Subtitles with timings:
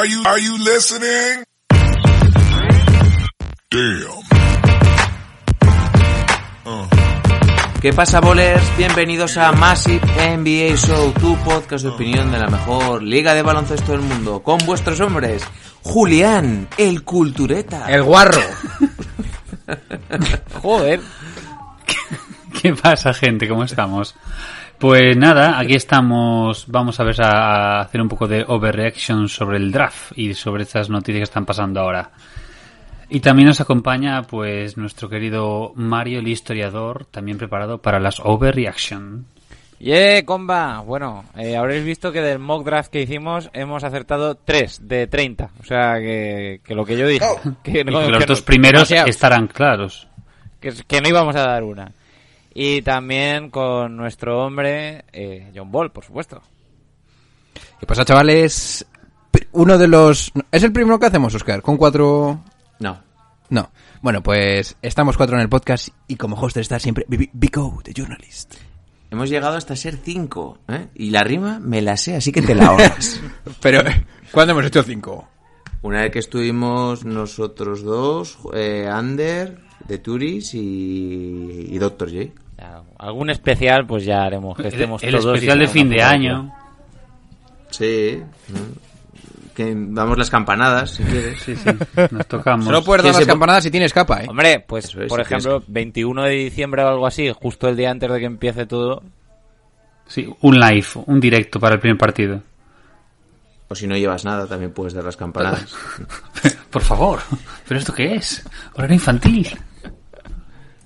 [0.00, 1.44] Are you, are you listening?
[3.68, 4.22] Damn.
[7.82, 8.62] ¿Qué pasa, bolers?
[8.78, 10.00] Bienvenidos a Massive
[10.38, 14.56] NBA Show, tu podcast de opinión de la mejor liga de baloncesto del mundo, con
[14.64, 15.42] vuestros hombres,
[15.82, 17.92] Julián, el cultureta.
[17.92, 18.40] El guarro.
[20.62, 21.00] Joder.
[22.62, 23.46] ¿Qué pasa, gente?
[23.46, 24.14] ¿Cómo estamos?
[24.80, 26.64] Pues nada, aquí estamos.
[26.68, 30.88] Vamos a ver a hacer un poco de overreaction sobre el draft y sobre estas
[30.88, 32.10] noticias que están pasando ahora.
[33.10, 39.26] Y también nos acompaña, pues, nuestro querido Mario, el historiador, también preparado para las overreaction.
[39.78, 40.80] Yeah, comba.
[40.80, 45.50] Bueno, eh, habréis visto que del mock draft que hicimos hemos acertado 3 de 30.
[45.60, 47.24] O sea, que, que lo que yo dije.
[47.62, 49.10] Que, Y no- que los que dos no- primeros demasiados.
[49.10, 50.06] estarán claros.
[50.60, 51.92] que, que no íbamos a dar una.
[52.52, 56.42] Y también con nuestro hombre, eh, John Ball, por supuesto.
[57.78, 58.84] ¿Qué pasa, chavales?
[59.52, 60.32] Uno de los...
[60.50, 61.62] ¿Es el primero que hacemos, Oscar?
[61.62, 62.40] ¿Con cuatro...?
[62.80, 63.00] No.
[63.48, 63.70] No.
[64.02, 67.92] Bueno, pues estamos cuatro en el podcast y como hoster está siempre Bi- Bico, the
[67.94, 68.54] journalist.
[69.10, 70.86] Hemos llegado hasta ser cinco, ¿eh?
[70.94, 73.20] Y la rima me la sé, así que te la ahorras.
[73.60, 73.82] Pero,
[74.32, 75.28] ¿cuándo hemos hecho cinco?
[75.82, 82.30] Una vez que estuvimos nosotros dos, eh, Ander, de Turis y, y Doctor J.
[82.60, 84.54] Ya, algún especial, pues ya haremos.
[84.54, 86.52] Que estemos el todos especial de fin de año.
[87.70, 88.22] Sí.
[89.54, 91.40] Que damos las campanadas, si quieres.
[91.40, 91.70] Sí, sí,
[92.10, 92.66] nos tocamos.
[92.66, 94.26] Solo puedes dar ¿Quién las campanadas si tienes capa, ¿eh?
[94.28, 97.76] Hombre, pues es, por si quieres ejemplo, 21 de diciembre o algo así, justo el
[97.76, 99.02] día antes de que empiece todo.
[100.06, 102.42] Sí, un live, un directo para el primer partido.
[103.68, 105.74] O si no llevas nada, también puedes dar las campanadas.
[106.70, 107.20] Por favor,
[107.66, 108.44] ¿pero esto qué es?
[108.74, 109.48] Horario infantil.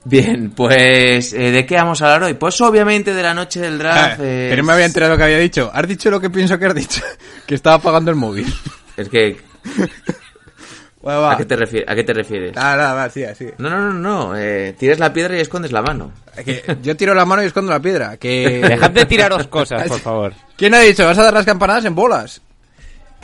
[0.07, 2.35] Bien, pues eh, ¿de qué vamos a hablar hoy?
[2.35, 4.21] Pues obviamente de la noche del draft.
[4.21, 5.71] Ah, eh, no me había enterado lo que había dicho.
[5.73, 7.01] Has dicho lo que pienso que has dicho.
[7.47, 8.47] que estaba apagando el móvil.
[8.97, 9.41] Es que,
[11.03, 11.33] Bueno, va.
[11.33, 11.55] ¿a qué te,
[11.87, 12.55] ¿a qué te refieres?
[12.55, 13.47] Nada, nada, va, sí, así.
[13.59, 14.37] No, no, no, no.
[14.37, 16.13] Eh, tires la piedra y escondes la mano.
[16.45, 18.17] Que yo tiro la mano y escondo la piedra.
[18.17, 18.63] Que...
[18.67, 20.33] Dejad de tiraros cosas, por favor.
[20.57, 21.05] ¿Quién ha dicho?
[21.05, 22.41] ¿Vas a dar las campanadas en bolas?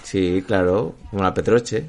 [0.03, 1.85] Sí, claro, como la Petroche.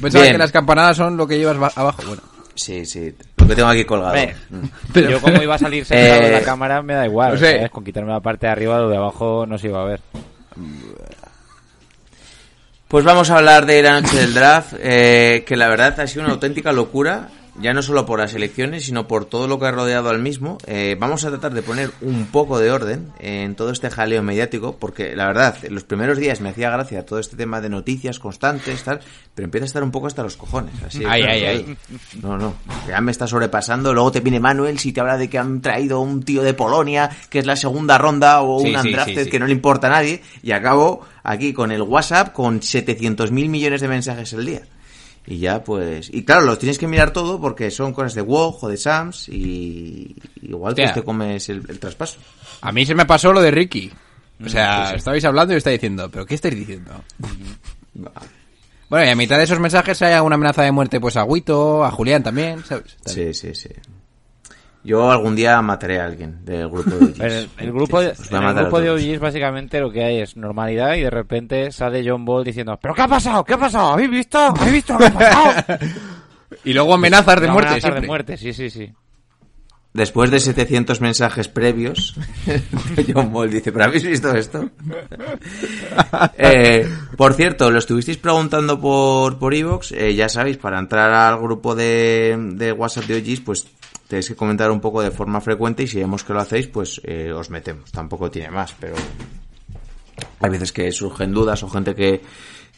[0.00, 0.34] Pensaba Bien.
[0.34, 2.02] que las campanadas son lo que llevas ba- abajo.
[2.06, 2.22] Bueno.
[2.56, 4.16] Sí, sí, lo que tengo aquí colgado.
[4.50, 4.98] Mm.
[4.98, 7.56] yo como iba a salir sentado en Eh, la cámara me da igual, no sé.
[7.56, 7.70] ¿sabes?
[7.70, 10.00] Con quitarme la parte de arriba, lo de abajo no se iba a ver.
[12.88, 16.24] Pues vamos a hablar de la noche del draft, eh, que la verdad ha sido
[16.24, 17.28] una auténtica locura,
[17.60, 20.58] ya no solo por las elecciones, sino por todo lo que ha rodeado al mismo.
[20.66, 24.76] Eh, vamos a tratar de poner un poco de orden en todo este jaleo mediático,
[24.78, 28.18] porque la verdad, en los primeros días me hacía gracia todo este tema de noticias
[28.18, 29.00] constantes, tal,
[29.34, 30.74] pero empieza a estar un poco hasta los cojones.
[30.82, 31.76] Así, Ay, claro, ay, ay.
[32.22, 32.54] No, no,
[32.88, 33.94] ya me está sobrepasando.
[33.94, 37.10] Luego te viene Manuel si te habla de que han traído un tío de Polonia,
[37.30, 40.22] que es la segunda ronda, o Sí, un sí, que no le importa a nadie,
[40.42, 44.62] y acabo aquí con el WhatsApp con 700 mil millones de mensajes al día.
[45.26, 46.08] Y ya, pues.
[46.12, 49.28] Y claro, los tienes que mirar todo porque son cosas de WoW o de Sams,
[49.28, 50.88] y igual Hostia.
[50.92, 52.18] que te comes el, el traspaso.
[52.60, 53.90] A mí se me pasó lo de Ricky.
[54.44, 54.96] O sea, sí, sí.
[54.98, 56.92] estabais hablando y estaba diciendo, ¿pero qué estáis diciendo?
[58.88, 61.84] Bueno, y a mitad de esos mensajes hay alguna amenaza de muerte, pues a Guito,
[61.84, 62.96] a Julián también, ¿sabes?
[63.04, 63.70] Sí, sí, sí.
[64.86, 67.20] Yo algún día mataré a alguien del grupo de OGs.
[67.20, 68.90] El, el grupo, de, en el grupo de.
[68.90, 72.94] OGs básicamente lo que hay es normalidad y de repente sale John Ball diciendo ¿Pero
[72.94, 73.44] qué ha pasado?
[73.44, 73.94] ¿Qué ha pasado?
[73.94, 74.38] ¿Habéis visto?
[74.38, 75.78] ¿Habéis visto lo que ha pasado?
[76.64, 78.00] Y luego amenazas de muerte amenaza siempre.
[78.00, 78.92] de muerte, sí, sí, sí.
[79.96, 82.14] Después de 700 mensajes previos,
[83.14, 84.68] John Ball dice, ¿pero habéis visto esto?
[86.36, 91.40] Eh, por cierto, lo estuvisteis preguntando por por Evox, eh, ya sabéis, para entrar al
[91.40, 93.66] grupo de, de WhatsApp de OGs, pues
[94.08, 97.00] tenéis que comentar un poco de forma frecuente y si vemos que lo hacéis, pues
[97.04, 97.90] eh, os metemos.
[97.92, 98.94] Tampoco tiene más, pero
[100.40, 102.22] hay veces que surgen dudas o gente que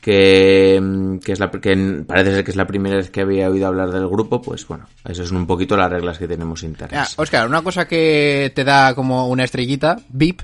[0.01, 3.51] que, mm, que es la que parece ser que es la primera vez que había
[3.51, 6.67] oído hablar del grupo, pues bueno, eso son un poquito las reglas que tenemos Ah,
[6.67, 7.19] internas.
[7.19, 10.43] Oscar, una cosa que te da como una estrellita, VIP,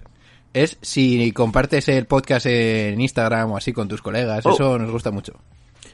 [0.53, 4.45] es si compartes el podcast en Instagram o así con tus colegas.
[4.47, 4.53] Oh.
[4.53, 5.35] Eso nos gusta mucho.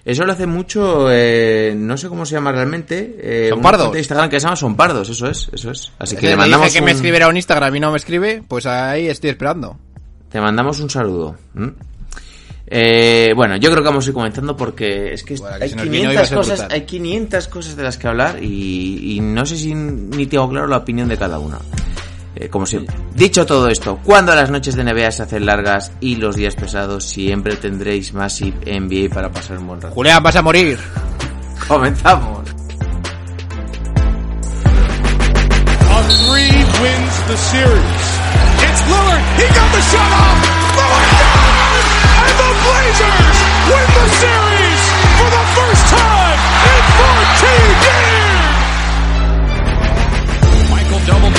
[0.04, 3.16] Eso lo hace mucho, eh, no sé cómo se llama realmente.
[3.20, 3.92] Eh, Son pardos.
[3.92, 5.92] de Instagram que se llama Son Pardos, eso es, eso es.
[5.98, 8.42] Así que Le le mandamos dije que me escribiera un Instagram y no me escribe,
[8.46, 9.78] pues ahí estoy esperando.
[10.30, 11.36] Te mandamos un saludo.
[12.66, 15.76] Eh, bueno, yo creo que vamos a ir comenzando porque es que, Bueno, hay, se
[15.76, 19.16] nos vino, iba a 500 ser cosas, hay 500 cosas de las que hablar y,
[19.16, 21.58] y no sé si ni tengo claro la opinión de cada una.
[22.40, 22.96] Eh, como siempre.
[23.14, 27.04] Dicho todo esto, cuando las noches de NBA se hacen largas y los días pesados,
[27.04, 29.94] siempre tendréis Massive NBA para pasar un buen rato.
[29.94, 30.78] Julián, vas a morir.
[31.68, 32.40] Comenzamos.
[36.26, 38.02] Three wins the series.
[38.64, 39.22] It's Lillard.
[39.36, 40.40] He got the shot off.
[40.80, 41.76] Lillard down!
[42.24, 43.38] And the Blazers
[43.68, 44.82] win the series
[45.20, 46.38] for the first time
[46.72, 48.19] in 14 years.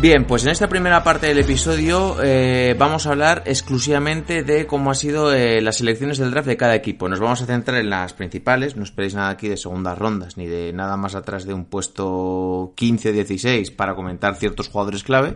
[0.00, 4.90] Bien, pues en esta primera parte del episodio eh, vamos a hablar exclusivamente de cómo
[4.90, 7.06] ha sido eh, las selecciones del draft de cada equipo.
[7.10, 10.46] Nos vamos a centrar en las principales, no esperéis nada aquí de segundas rondas ni
[10.46, 15.34] de nada más atrás de un puesto 15 o 16 para comentar ciertos jugadores clave.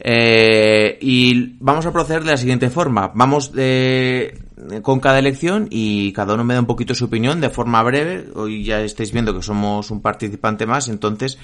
[0.00, 3.12] Eh, y vamos a proceder de la siguiente forma.
[3.14, 4.40] Vamos de-
[4.82, 8.24] con cada elección y cada uno me da un poquito su opinión de forma breve.
[8.34, 11.38] Hoy ya estáis viendo que somos un participante más, entonces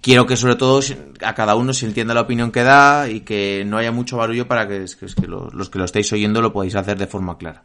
[0.00, 0.80] quiero que sobre todo
[1.22, 4.46] a cada uno se entienda la opinión que da y que no haya mucho barullo
[4.46, 7.64] para que, los que lo estáis oyendo lo podáis hacer de forma clara.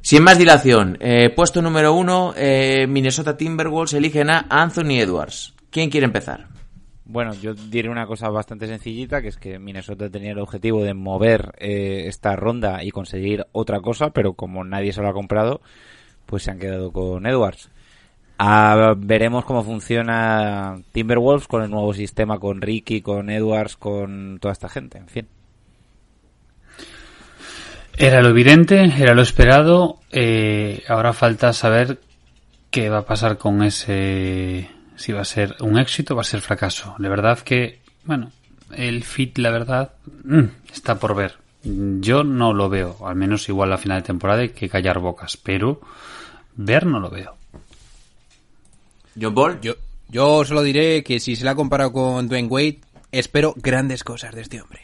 [0.00, 5.54] Sin más dilación, eh, puesto número uno, eh, Minnesota Timberwolves eligen a Anthony Edwards.
[5.70, 6.48] ¿Quién quiere empezar?
[7.04, 10.94] Bueno, yo diré una cosa bastante sencillita, que es que Minnesota tenía el objetivo de
[10.94, 15.60] mover eh, esta ronda y conseguir otra cosa, pero como nadie se lo ha comprado,
[16.26, 17.70] pues se han quedado con Edwards.
[18.44, 24.50] Ah, veremos cómo funciona Timberwolves con el nuevo sistema, con Ricky, con Edwards, con toda
[24.50, 25.28] esta gente, en fin.
[27.96, 30.00] Era lo evidente, era lo esperado.
[30.10, 32.00] eh, ahora falta saber
[32.72, 34.68] qué va a pasar con ese.
[34.96, 36.96] Si va a ser un éxito o va a ser fracaso.
[36.98, 38.32] La verdad que, bueno,
[38.74, 39.92] el fit, la verdad,
[40.24, 41.36] mm, está por ver.
[41.62, 45.36] Yo no lo veo, al menos igual a final de temporada hay que callar bocas,
[45.36, 45.80] pero
[46.56, 47.36] ver no lo veo.
[49.20, 49.60] John Ball.
[49.60, 49.74] Yo,
[50.08, 52.80] yo solo diré que si se la ha comparado con Dwayne Wade,
[53.10, 54.80] espero grandes cosas de este hombre.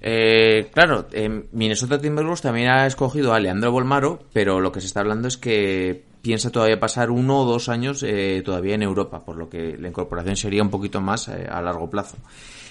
[0.00, 4.86] Eh, claro, eh, Minnesota Timberwolves también ha escogido a Leandro Bolmaro, pero lo que se
[4.86, 9.24] está hablando es que piensa todavía pasar uno o dos años eh, todavía en Europa,
[9.24, 12.16] por lo que la incorporación sería un poquito más eh, a largo plazo.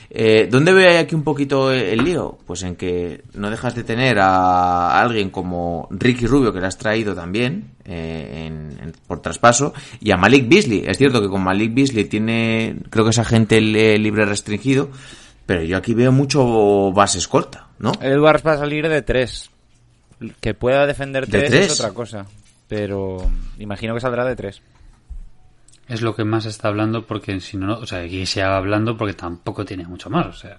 [0.09, 2.37] Eh, ¿Dónde veo aquí un poquito el lío?
[2.47, 6.77] Pues en que no dejas de tener a alguien como Ricky Rubio, que le has
[6.77, 10.83] traído también eh, en- en- por traspaso, y a Malik Beasley.
[10.87, 14.89] Es cierto que con Malik Beasley tiene, creo que es agente li- libre restringido,
[15.45, 17.91] pero yo aquí veo mucho base escolta, ¿no?
[18.01, 19.49] Edwards va a salir de tres.
[20.41, 21.71] Que pueda defender ¿De tres?
[21.71, 22.25] es otra cosa.
[22.67, 23.17] Pero
[23.59, 24.61] imagino que saldrá de tres.
[25.87, 28.97] Es lo que más está hablando porque si no, o sea, aquí se va hablando
[28.97, 30.57] porque tampoco tiene mucho más, o sea.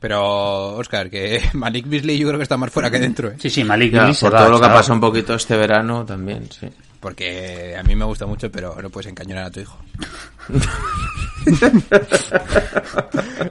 [0.00, 3.36] Pero, Oscar, que Malik Beasley yo creo que está más fuera que dentro, ¿eh?
[3.38, 6.06] Sí, sí, Malik Beasley por va, todo lo que ha pasado un poquito este verano
[6.06, 6.68] también, sí.
[6.98, 9.78] Porque a mí me gusta mucho, pero no puedes encañonar a tu hijo.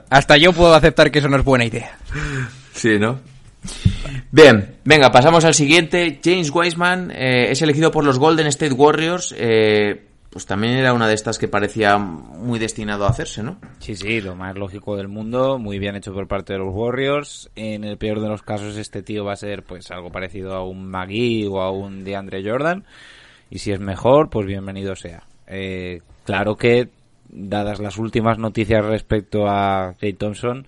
[0.10, 1.98] Hasta yo puedo aceptar que eso no es buena idea.
[2.74, 3.20] Sí, ¿no?
[4.32, 6.20] Bien, venga, pasamos al siguiente.
[6.24, 9.34] James Wiseman eh, es elegido por los Golden State Warriors.
[9.38, 13.58] eh, pues también era una de estas que parecía muy destinado a hacerse, ¿no?
[13.80, 17.50] Sí, sí, lo más lógico del mundo, muy bien hecho por parte de los Warriors.
[17.56, 20.64] En el peor de los casos, este tío va a ser pues algo parecido a
[20.64, 22.86] un Magui o a un DeAndre Jordan.
[23.50, 25.24] Y si es mejor, pues bienvenido sea.
[25.48, 26.90] Eh, claro que,
[27.30, 30.68] dadas las últimas noticias respecto a Clay Thompson,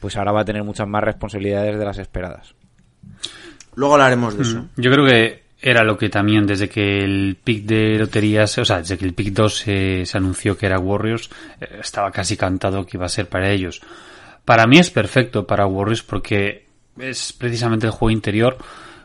[0.00, 2.54] pues ahora va a tener muchas más responsabilidades de las esperadas.
[3.74, 4.66] Luego hablaremos de eso.
[4.76, 8.78] Yo creo que era lo que también desde que el pick de loterías, o sea,
[8.78, 12.86] desde que el pick 2 se, se anunció que era Warriors, eh, estaba casi cantado
[12.86, 13.80] que iba a ser para ellos.
[14.44, 16.66] Para mí es perfecto para Warriors porque
[16.98, 18.56] es precisamente el juego interior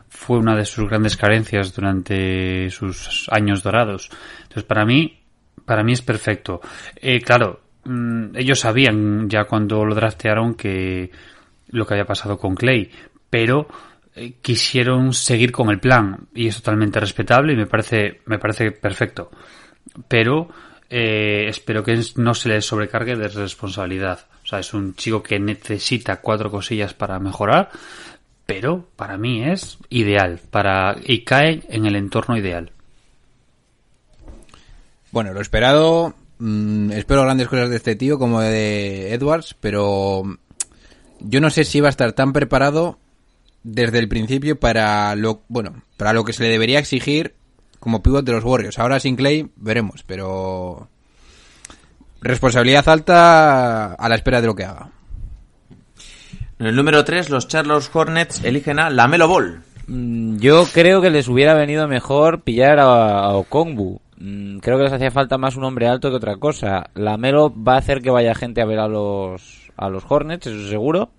[0.08, 4.10] fue una de sus grandes carencias durante sus años dorados.
[4.42, 5.20] Entonces, para mí,
[5.64, 6.60] para mí es perfecto.
[6.96, 11.10] Eh, claro, mm, ellos sabían ya cuando lo draftearon que
[11.68, 12.90] lo que había pasado con Clay,
[13.30, 13.66] pero
[14.14, 18.70] eh, quisieron seguir con el plan y es totalmente respetable y me parece me parece
[18.72, 19.30] perfecto.
[20.08, 20.48] Pero
[20.88, 24.26] eh, espero que no se le sobrecargue de responsabilidad.
[24.42, 27.70] O sea, es un chico que necesita cuatro cosillas para mejorar,
[28.46, 32.70] pero para mí es ideal para y cae en el entorno ideal.
[35.10, 36.14] Bueno, lo esperado.
[36.44, 40.22] Mm, espero grandes cosas de este tío como de Edwards, pero
[41.20, 42.98] yo no sé si va a estar tan preparado
[43.62, 47.34] desde el principio para lo bueno para lo que se le debería exigir
[47.80, 48.78] como pivot de los Warriors.
[48.78, 50.88] Ahora sin Clay veremos, pero
[52.20, 54.90] responsabilidad alta a la espera de lo que haga.
[56.58, 59.62] En el número 3, los Charlotte Hornets eligen a Lamelo Ball.
[59.86, 64.00] Mm, Yo creo que les hubiera venido mejor pillar a, a Okongwu.
[64.16, 66.90] Mm, Creo que les hacía falta más un hombre alto que otra cosa.
[66.94, 70.46] La Melo va a hacer que vaya gente a ver a los, a los Hornets,
[70.46, 71.10] eso seguro.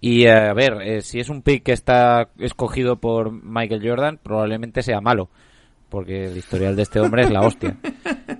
[0.00, 4.18] Y eh, a ver, eh, si es un pick que está escogido por Michael Jordan,
[4.22, 5.30] probablemente sea malo.
[5.88, 7.76] Porque el historial de este hombre es la hostia.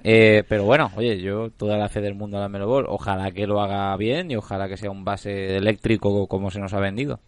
[0.06, 2.84] Eh, pero bueno, oye, yo toda la fe del mundo a la Melo Ball.
[2.88, 6.74] Ojalá que lo haga bien y ojalá que sea un base eléctrico como se nos
[6.74, 7.20] ha vendido.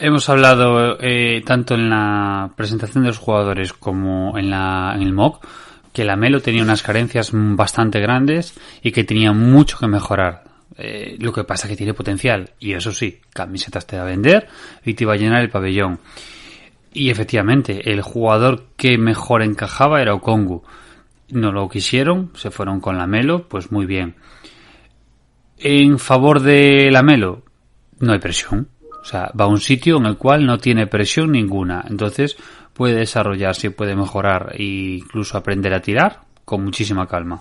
[0.00, 5.12] Hemos hablado eh, tanto en la presentación de los jugadores como en, la, en el
[5.12, 5.44] mock
[5.92, 10.44] que la Melo tenía unas carencias bastante grandes y que tenía mucho que mejorar.
[10.76, 14.46] Eh, lo que pasa que tiene potencial y eso sí, camisetas te va a vender
[14.84, 15.98] y te va a llenar el pabellón.
[16.92, 20.62] Y efectivamente, el jugador que mejor encajaba era Okongu.
[21.30, 24.14] No lo quisieron, se fueron con la Melo, pues muy bien.
[25.58, 27.42] En favor de la Melo,
[27.98, 28.68] no hay presión.
[29.00, 31.84] O sea, va a un sitio en el cual no tiene presión ninguna.
[31.88, 32.36] Entonces
[32.72, 37.40] puede desarrollarse, puede mejorar e incluso aprender a tirar con muchísima calma.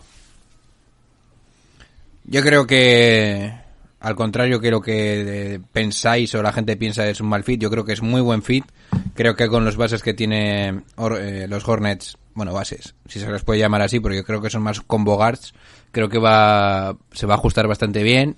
[2.26, 3.54] Yo creo que,
[4.02, 7.62] al contrario que lo que eh, pensáis o la gente piensa es un mal fit,
[7.62, 8.66] yo creo que es muy buen fit.
[9.14, 10.84] Creo que con los bases que tiene
[11.20, 14.50] eh, los Hornets, bueno, bases, si se les puede llamar así, porque yo creo que
[14.50, 15.54] son más combo guards,
[15.92, 18.36] creo que va, se va a ajustar bastante bien.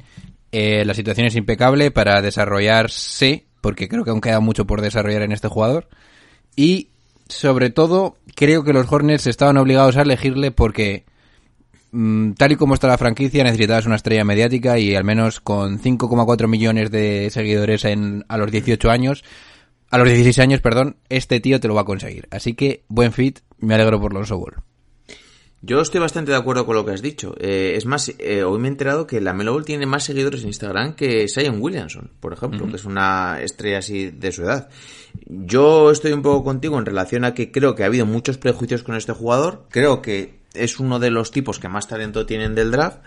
[0.51, 5.21] Eh, la situación es impecable para desarrollarse, porque creo que aún queda mucho por desarrollar
[5.21, 5.87] en este jugador.
[6.55, 6.89] Y,
[7.27, 11.05] sobre todo, creo que los Hornets estaban obligados a elegirle porque
[11.91, 15.79] Mm, tal y como está la franquicia, necesitabas una estrella mediática y al menos con
[15.79, 19.23] 5,4 millones de seguidores en, a los 18 años,
[19.89, 22.27] a los 16 años, perdón, este tío te lo va a conseguir.
[22.31, 24.68] Así que, buen fit, me alegro por Lonzo Ball.
[25.61, 27.35] Yo estoy bastante de acuerdo con lo que has dicho.
[27.37, 30.41] Eh, es más, eh, hoy me he enterado que la Melo Ball tiene más seguidores
[30.41, 34.69] en Instagram que Zion Williamson, por ejemplo, que es una estrella así de su edad.
[35.25, 38.83] Yo estoy un poco contigo en relación a que creo que ha habido muchos prejuicios
[38.83, 39.65] con este jugador.
[39.69, 42.99] Creo que es uno de los tipos que más talento tienen del draft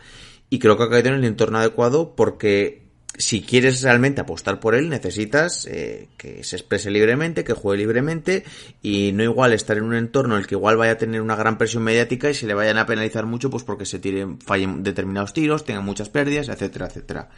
[0.50, 2.81] y creo que ha caído en el entorno adecuado porque
[3.16, 8.44] si quieres realmente apostar por él necesitas eh, que se exprese libremente, que juegue libremente
[8.82, 11.36] y no igual estar en un entorno en el que igual vaya a tener una
[11.36, 14.82] gran presión mediática y se le vayan a penalizar mucho pues porque se tiren, fallen
[14.82, 17.28] determinados tiros, tengan muchas pérdidas, etcétera, etcétera.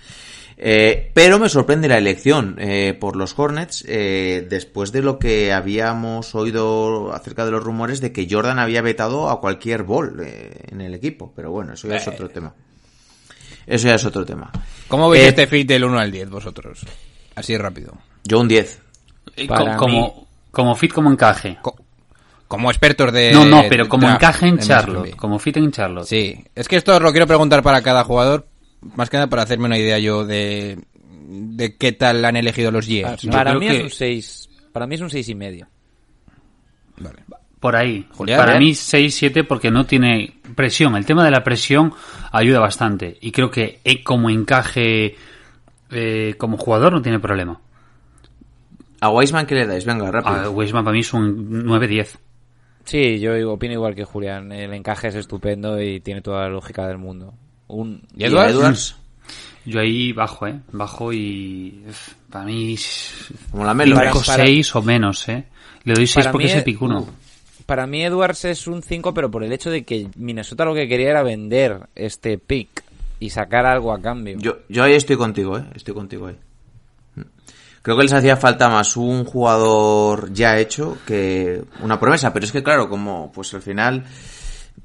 [0.56, 5.52] Eh, pero me sorprende la elección eh, por los Hornets eh, después de lo que
[5.52, 10.52] habíamos oído acerca de los rumores de que Jordan había vetado a cualquier ball eh,
[10.68, 11.32] en el equipo.
[11.34, 12.54] Pero bueno, eso ya es otro tema.
[13.66, 14.50] Eso ya es otro tema.
[14.88, 16.80] ¿Cómo veis Eh, este fit del 1 al 10 vosotros?
[17.34, 17.94] Así rápido.
[18.24, 18.80] Yo un 10.
[19.36, 21.58] Eh, Para co- como, como fit, como encaje.
[22.46, 23.32] Como expertos de...
[23.32, 25.16] no, no, pero como draft encaje en Charlotte.
[25.16, 26.06] Como fit en Charlotte.
[26.06, 28.46] Sí, es que esto os lo quiero preguntar para cada jugador,
[28.94, 30.78] más que nada para hacerme una idea yo de,
[31.26, 33.24] de qué tal han elegido los GMs.
[33.24, 33.32] ¿no?
[33.32, 34.48] para mí que- es un 6.
[34.72, 35.66] Para mí es un seis y medio.
[37.64, 38.06] Por ahí.
[38.12, 38.58] Julián, Para ¿eh?
[38.58, 40.96] mí 6-7 porque no tiene presión.
[40.96, 41.94] El tema de la presión
[42.30, 43.16] ayuda bastante.
[43.22, 45.16] Y creo que eh, como encaje
[45.90, 47.58] eh, como jugador no tiene problema.
[49.00, 49.86] A Wiseman, ¿qué le dais?
[49.86, 50.34] Venga, rápido.
[50.36, 52.18] A Weisman para mí es un 9-10.
[52.84, 54.52] Sí, yo opino igual que Julián.
[54.52, 57.32] El encaje es estupendo y tiene toda la lógica del mundo.
[57.68, 58.52] Un ¿Y Edwards?
[58.52, 58.96] Edwards?
[59.64, 60.60] Yo ahí bajo, ¿eh?
[60.70, 61.82] Bajo y...
[62.28, 62.76] Para mí...
[63.50, 63.96] Como la Melo.
[63.98, 65.46] 5 Para- 6 o menos, ¿eh?
[65.84, 67.00] Le doy 6 Para porque es- el picuno.
[67.00, 67.08] uh,
[67.66, 70.86] Para mí Edwards es un 5, pero por el hecho de que Minnesota lo que
[70.88, 72.84] quería era vender este pick
[73.20, 74.36] y sacar algo a cambio.
[74.38, 75.64] Yo, yo ahí estoy contigo, ¿eh?
[75.74, 76.36] Estoy contigo ahí.
[77.82, 82.52] Creo que les hacía falta más un jugador ya hecho que una promesa, pero es
[82.52, 84.04] que claro, como pues al final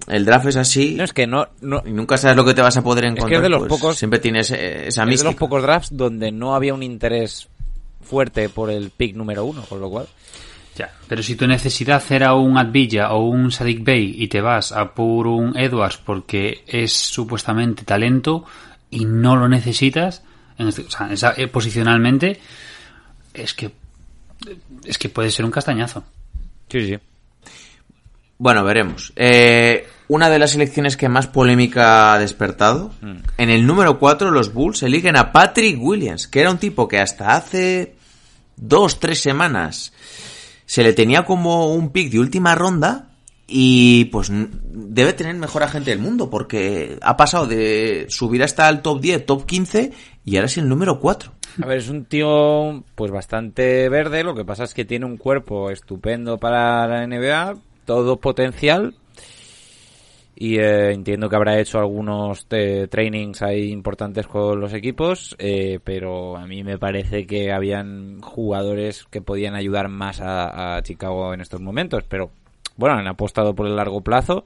[0.08, 2.62] el draft es así No, es que no, no y nunca sabes lo que te
[2.62, 3.34] vas a poder que encontrar.
[3.38, 6.32] es de los pues, pocos- siempre tienes eh, esa es de los pocos drafts donde
[6.34, 7.48] no había un interés
[8.02, 10.08] fuerte por el pick número uno, con lo cual.
[10.80, 14.72] Ya, pero si tu necesidad era un Advilla o un Sadik Bey y te vas
[14.72, 18.46] a por un Edwards porque es supuestamente talento
[18.90, 20.24] y no lo necesitas,
[20.58, 22.40] en este- o sea, esa- eh, posicionalmente,
[23.34, 23.72] es que
[24.86, 26.06] es que puede ser un castañazo.
[26.70, 26.98] Sí, sí.
[28.38, 29.12] Bueno, veremos.
[29.18, 32.94] Eh, una de las elecciones que más polémica ha despertado.
[33.38, 37.00] En el número 4, los Bulls eligen a Patrick Williams, que era un tipo que
[37.02, 37.96] hasta hace
[38.56, 39.92] dos, tres semanas
[40.70, 43.08] se le tenía como un pick de última ronda.
[43.48, 48.84] Y pues debe tener mejor agente del mundo, porque ha pasado de subir hasta el
[48.84, 49.92] top 10, top 15,
[50.24, 51.32] y ahora es el número 4.
[51.64, 55.18] A ver, es un tío pues bastante verde, lo que pasa es que tiene un
[55.18, 58.94] cuerpo estupendo para la NBA, todo potencial
[60.42, 65.82] y eh, entiendo que habrá hecho algunos eh, trainings ahí importantes con los equipos, eh,
[65.84, 71.42] pero a mí me parece que habían jugadores que podían ayudar más a, Chicago en
[71.42, 72.32] estos momentos, pero
[72.78, 74.46] bueno, han apostado por el largo plazo.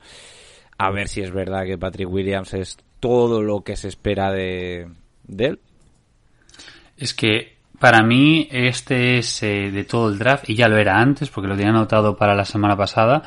[0.80, 4.88] A ver si es verdad que Patrick Williams es todo lo que se espera de,
[5.26, 5.60] de él.
[6.98, 11.00] Es que para mí este es eh, de todo el draft, y ya lo era
[11.00, 13.22] antes, porque lo tenía anotado para la semana pasada,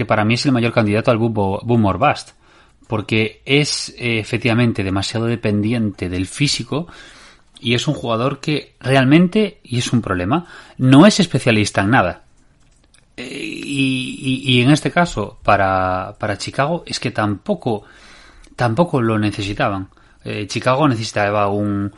[0.00, 2.30] que para mí es el mayor candidato al boom, boom or bust.
[2.86, 6.86] Porque es eh, efectivamente demasiado dependiente del físico
[7.60, 10.46] y es un jugador que realmente, y es un problema,
[10.78, 12.22] no es especialista en nada.
[13.14, 17.82] Eh, y, en este caso, para, para Chicago, es que tampoco,
[18.56, 19.90] tampoco lo necesitaban.
[20.24, 21.92] Eh, Chicago necesitaba un,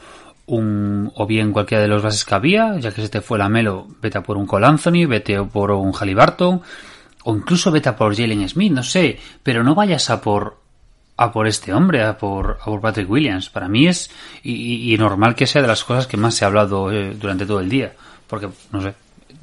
[0.47, 3.49] un, o bien cualquiera de los bases que había, ya que se te fue la
[3.49, 6.63] Melo, vete a por un Cole Anthony, vete por un Halliburton,
[7.25, 10.59] o incluso vete a por Jalen Smith, no sé, pero no vayas a por,
[11.17, 13.49] a por este hombre, a por, a por Patrick Williams.
[13.51, 14.11] Para mí es,
[14.43, 17.47] y, y- normal que sea de las cosas que más se ha hablado eh, durante
[17.47, 17.93] todo el día,
[18.27, 18.95] porque, no sé,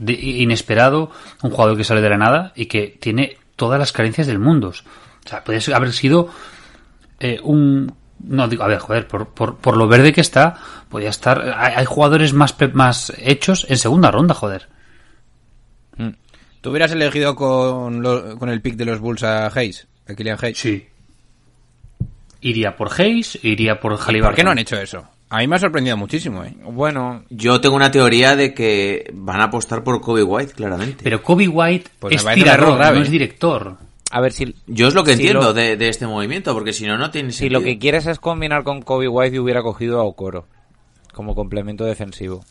[0.07, 1.11] inesperado,
[1.43, 4.69] un jugador que sale de la nada y que tiene todas las carencias del mundo.
[4.69, 6.29] O sea, puede ser- haber sido
[7.19, 7.93] eh, un...
[8.21, 10.55] No digo, a ver, joder, por, por, por lo verde que está,
[10.89, 11.53] podía estar...
[11.57, 14.67] Hay, hay jugadores más, más hechos en segunda ronda, joder.
[16.61, 19.87] ¿Tú hubieras elegido con, lo- con el pick de los Bulls a Hayes?
[20.07, 20.57] A Killian Hayes.
[20.57, 20.85] Sí.
[22.41, 24.29] Iría por Hayes, iría por Halliburton.
[24.29, 25.05] ¿Por qué no han hecho eso?
[25.29, 26.55] A mí me ha sorprendido muchísimo, ¿eh?
[26.63, 31.03] Bueno, Yo tengo una teoría de que van a apostar por Kobe White, claramente.
[31.03, 32.97] Pero Kobe White Pues es tirador, grave.
[32.97, 33.77] no es director.
[34.11, 36.73] a ver si, Yo es lo que Si entiendo lo- de, de este movimiento, porque
[36.73, 37.59] si no, no tiene si sentido.
[37.59, 40.47] lo que quieres es combinar con Kobe White, yo hubiera cogido a Okoro
[41.13, 42.43] como complemento defensivo.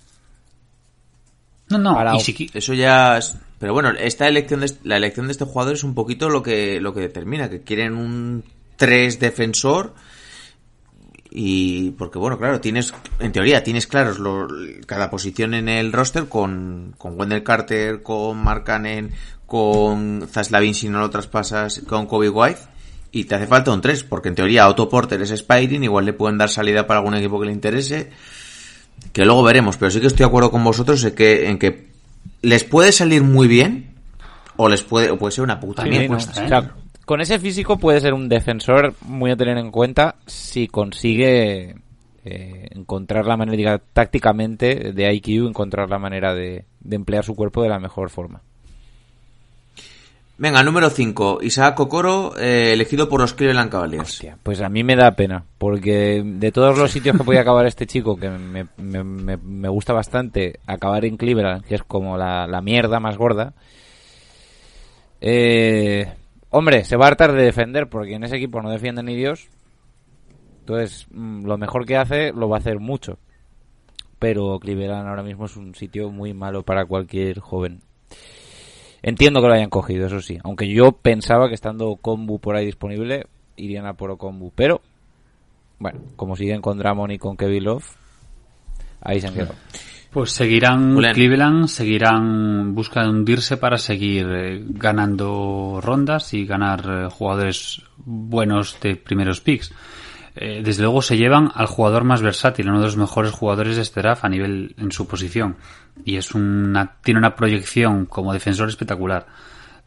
[1.71, 3.37] No, no, Para- y si Eso ya es...
[3.59, 6.81] Pero bueno, esta elección de, la elección de este jugador es un poquito lo que,
[6.81, 8.45] lo que determina, que quieren un
[8.77, 9.95] 3 defensor
[11.31, 14.49] y porque bueno, claro, tienes, en teoría, tienes claros lo-
[14.87, 19.11] cada posición en el roster con, con Wendell Carter, con Mark Cannon,
[19.47, 22.61] con Zaslavin si no lo traspasas, con Kobe White
[23.11, 26.13] y te hace falta un 3, porque en teoría Otto Porter es Spiring, igual le
[26.13, 28.11] pueden dar salida para algún equipo que le interese,
[29.13, 31.89] que luego veremos, pero sí que estoy de acuerdo con vosotros en que, en que
[32.43, 33.95] les puede salir muy bien
[34.57, 36.17] o les puede, o puede ser una puta También mierda.
[36.17, 36.49] cuesta, O ¿eh?
[36.49, 41.77] sea, con ese físico puede ser un defensor muy a tener en cuenta si consigue
[42.25, 47.35] eh, encontrar la manera, diga, tácticamente de IQ, encontrar la manera de, de emplear su
[47.35, 48.43] cuerpo de la mejor forma.
[50.40, 54.09] Venga, número 5, Isaac Okoro, eh, elegido por los Cleveland Cavaliers.
[54.09, 57.66] Hostia, pues a mí me da pena, porque de todos los sitios que podía acabar
[57.66, 62.16] este chico, que me, me- me- me gusta bastante acabar en Cleveland, que es como
[62.16, 63.53] la, la mierda más gorda,
[65.20, 66.07] eh,
[66.51, 69.48] hombre, se va a hartar de defender, porque en ese equipo no defiende ni Dios,
[70.61, 73.18] entonces mm, lo mejor que hace lo va a hacer mucho,
[74.20, 77.81] pero Cleveland ahora mismo es un sitio muy malo para cualquier joven.
[79.03, 80.39] Entiendo que lo hayan cogido, eso sí.
[80.43, 84.53] Aunque yo pensaba que estando Kombu por ahí disponible, irían a por Kombu.
[84.55, 84.81] Pero,
[85.79, 87.97] bueno, como siguen con Dramon y con Kevin Love,
[89.01, 89.55] ahí se han quedado.
[90.11, 90.97] Pues seguirán.
[91.13, 98.97] Cleveland, seguirán buscando hundirse para seguir eh, ganando rondas y ganar eh, jugadores buenos de
[98.97, 99.73] primeros picks.
[100.40, 103.83] Eh, desde luego se llevan al jugador más versátil, uno de los mejores jugadores de
[103.83, 105.57] este draft a nivel en su posición.
[106.05, 109.27] Y es una, tiene una proyección como defensor espectacular.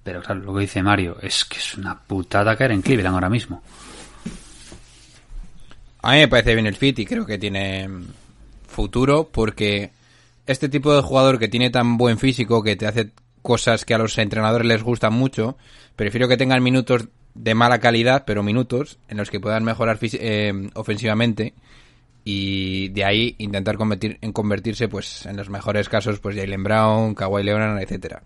[0.04, 3.30] Pero claro, lo que dice Mario es que es una putada caer en Cleveland ahora
[3.30, 3.64] mismo.
[6.02, 7.88] A mí me parece bien el fit y creo que tiene
[8.68, 9.92] futuro porque
[10.48, 13.12] este tipo de jugador que tiene tan buen físico que te hace
[13.42, 15.58] cosas que a los entrenadores les gustan mucho,
[15.96, 20.70] prefiero que tengan minutos de mala calidad, pero minutos en los que puedan mejorar eh,
[20.74, 21.54] ofensivamente
[22.24, 27.16] y de ahí intentar convertir, en convertirse, pues, en los mejores casos, pues, Jalen Brown,
[27.16, 28.22] Kawhi Leonard, etcétera.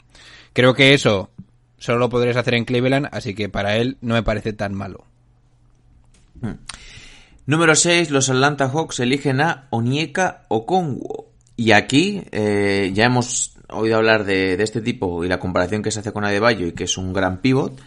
[0.53, 1.29] Creo que eso
[1.77, 5.05] solo lo podrías hacer en Cleveland, así que para él no me parece tan malo.
[7.45, 11.25] Número 6, los Atlanta Hawks eligen a Onyeka Okongwu.
[11.55, 15.91] Y aquí eh, ya hemos oído hablar de, de este tipo y la comparación que
[15.91, 17.79] se hace con Adebayo y que es un gran pivot.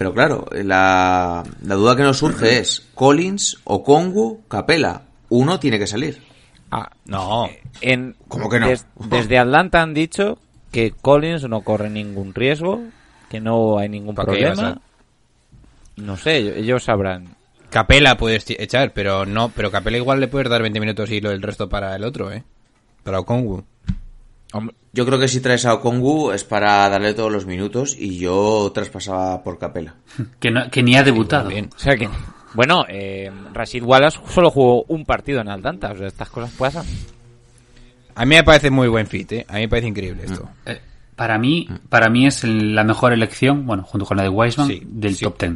[0.00, 5.02] Pero claro, la, la duda que nos surge es Collins, Okongwu, Capela.
[5.28, 6.22] Uno tiene que salir.
[6.70, 7.50] Ah, No.
[7.82, 8.68] en, ¿Cómo que no?
[8.68, 10.38] des- desde Atlanta han dicho
[10.72, 12.80] que Collins no corre ningún riesgo,
[13.28, 14.80] que no hay ningún ¿Para qué vas problema.
[15.96, 17.36] No sé, ellos- sabrán.
[17.68, 21.30] Capela puedes echar, pero no, pero Capela igual le puedes dar 20 minutos y lo
[21.30, 22.42] el resto para el otro, ¿eh?
[23.04, 23.64] Para Okongwu.
[24.92, 28.70] Yo creo que si traes a Okongwu es para darle todos los minutos y yo
[28.74, 29.94] traspasaba por Capela.
[30.40, 31.48] Que, no- que ni ha debutado.
[31.48, 31.70] bien.
[31.74, 32.08] O sea que,
[32.54, 36.84] bueno, eh, Rashid Wallace solo jugó un partido en Atlanta, o sea, estas cosas pasan.
[38.16, 39.46] A mí me parece muy buen fit, ¿eh?
[39.48, 40.48] A mí me parece increíble esto.
[40.66, 40.80] Eh,
[41.14, 44.82] para mí, para mí es la mejor elección, bueno, junto con la de Wiseman, Sí,
[44.84, 45.24] del sí.
[45.24, 45.52] top 10.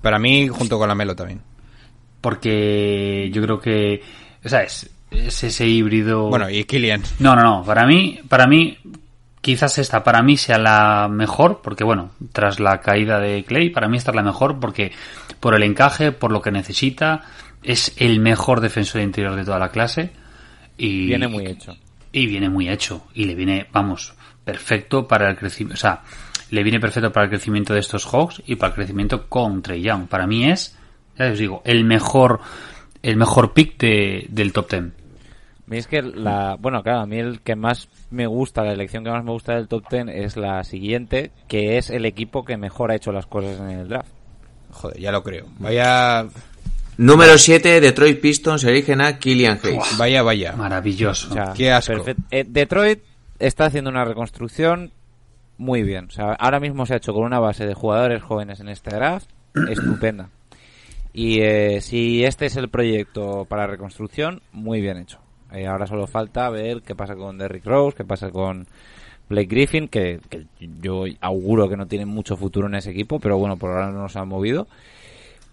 [0.00, 1.42] Para mí, junto con la Melo también.
[2.20, 4.00] Porque yo creo que,
[4.44, 6.28] o sea, es, es ese híbrido.
[6.28, 7.02] Bueno, y Killian.
[7.18, 7.62] No, no, no.
[7.64, 8.78] Para mí, para mí,
[9.40, 13.88] quizás esta para mí sea la mejor, porque bueno, tras la caída de Clay, para
[13.88, 14.92] mí esta es la mejor porque
[15.40, 17.22] por el encaje, por lo que necesita,
[17.62, 20.10] es el mejor defensor interior de toda la clase
[20.76, 21.76] y Viene muy hecho.
[22.12, 26.02] y viene muy hecho y le viene, vamos, perfecto para el crecimiento, o sea,
[26.50, 29.82] le viene perfecto para el crecimiento de estos Hawks y para el crecimiento con Trey
[29.82, 30.06] Young.
[30.08, 30.76] Para mí es,
[31.18, 32.40] ya os digo, el mejor
[33.02, 34.84] el mejor pick de- del top 10.
[35.66, 38.72] A mí es que la, bueno, claro, a mí el que más me gusta, la
[38.72, 42.44] elección que más me gusta del top 10 es la siguiente, que es el equipo
[42.44, 44.10] que mejor ha hecho las cosas en el draft.
[44.72, 45.46] Joder, ya lo creo.
[45.58, 46.26] Vaya,
[46.98, 49.96] Número 7, Detroit Pistons eligen a Killian Hayes.
[49.98, 50.52] vaya, vaya.
[50.52, 51.30] Maravilloso.
[51.30, 51.94] O sea, Qué asco.
[51.94, 53.00] perfect- eh, Detroit
[53.38, 54.92] está haciendo una reconstrucción
[55.56, 56.06] muy bien.
[56.06, 58.94] O sea, ahora mismo se ha hecho con una base de jugadores jóvenes en este
[58.94, 59.28] draft
[59.70, 60.28] estupenda.
[61.12, 65.18] Y eh, si este es el proyecto para reconstrucción, muy bien hecho.
[65.54, 68.66] Eh, ahora solo falta ver qué pasa con Derrick Rose, qué pasa con
[69.28, 70.20] Blake Griffin, que,
[70.80, 74.08] yo auguro que no tienen mucho futuro en ese equipo, pero bueno, por ahora no
[74.08, 74.66] se han movido.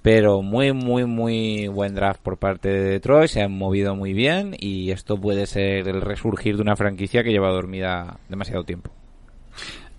[0.02, 3.30] Pero muy, muy, muy buen draft por parte de Detroit.
[3.30, 7.30] Se han movido muy bien y esto puede ser el resurgir de una franquicia que
[7.30, 8.90] lleva dormida demasiado tiempo.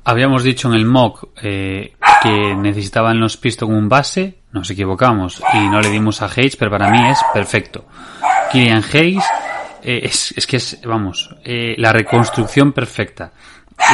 [0.03, 5.69] Habíamos dicho en el mock eh, que necesitaban los Pistons un base, nos equivocamos y
[5.69, 7.85] no le dimos a Hayes, pero para mí es perfecto.
[8.51, 9.25] Killian Hayes
[9.83, 13.33] eh, es, es que es, vamos, eh, la reconstrucción perfecta.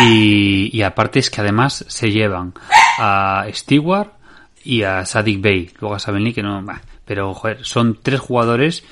[0.02, 2.52] Y, y aparte es que además se llevan
[2.98, 4.10] a Stewart
[4.64, 8.20] y a Sadik Bey, luego a Saben Lee, que no, bah, pero joder, son tres
[8.20, 8.84] jugadores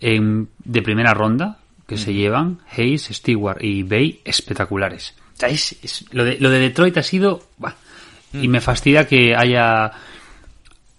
[0.00, 5.14] en- de primera ronda que se llevan, Hayes, Stewart y Bay, espectaculares.
[5.34, 7.42] O sea, es- es- lo, de, lo de Detroit ha sido...
[7.58, 7.76] bah,
[8.34, 9.92] Y me fastidia que haya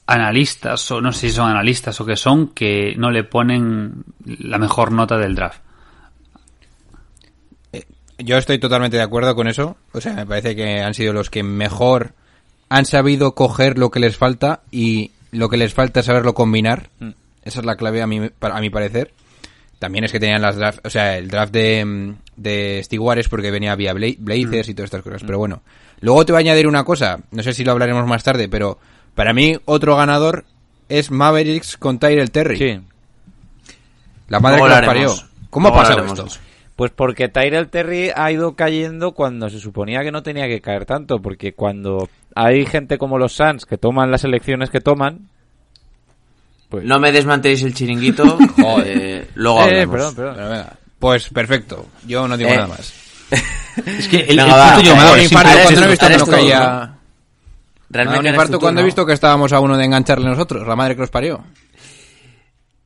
[0.05, 4.57] analistas, o no sé si son analistas o que son, que no le ponen la
[4.57, 5.59] mejor nota del draft.
[8.19, 9.75] Yo estoy totalmente de acuerdo con eso.
[9.91, 12.13] O sea, me parece que han sido los que mejor
[12.69, 16.89] han sabido coger lo que les falta y lo que les falta es saberlo combinar.
[17.43, 19.11] Esa es la clave a mi, a mi parecer.
[19.79, 23.27] También es que tenían las draft, o sea, el draft de, mm, de Stewart es
[23.27, 25.23] porque venía vía Bla- Blazers y todas estas cosas.
[25.25, 25.61] Pero bueno,
[25.99, 27.19] luego te voy a añadir una cosa.
[27.31, 28.77] No sé si lo hablaremos más tarde, pero
[29.15, 30.45] para mí otro ganador
[30.89, 32.57] es Mavericks con Tyrell Terry.
[32.57, 32.81] Sí.
[34.27, 35.19] La madre que los hablaremos.
[35.21, 35.29] parió.
[35.49, 36.27] ¿Cómo ha pasado esto?
[36.75, 40.85] Pues porque Tyrell Terry ha ido cayendo cuando se suponía que no tenía que caer
[40.85, 45.29] tanto, porque cuando hay gente como los Suns que toman las elecciones que toman,
[46.69, 46.83] pues...
[46.85, 48.37] No me desmanteléis el chiringuito.
[48.59, 50.33] Joder, luego Eh, perdón, perdón.
[50.35, 51.85] Pero venga, Pues perfecto.
[52.07, 52.93] Yo no digo Eh, nada más.
[53.85, 55.85] Es que el, Venga, el va, punto yo Me ha dado un infarto cuando no
[55.85, 56.93] he visto que no caía.
[58.01, 60.75] Un Realmente eres infarto cuando he visto que estábamos a uno de engancharle nosotros, la
[60.75, 61.43] madre que los parió.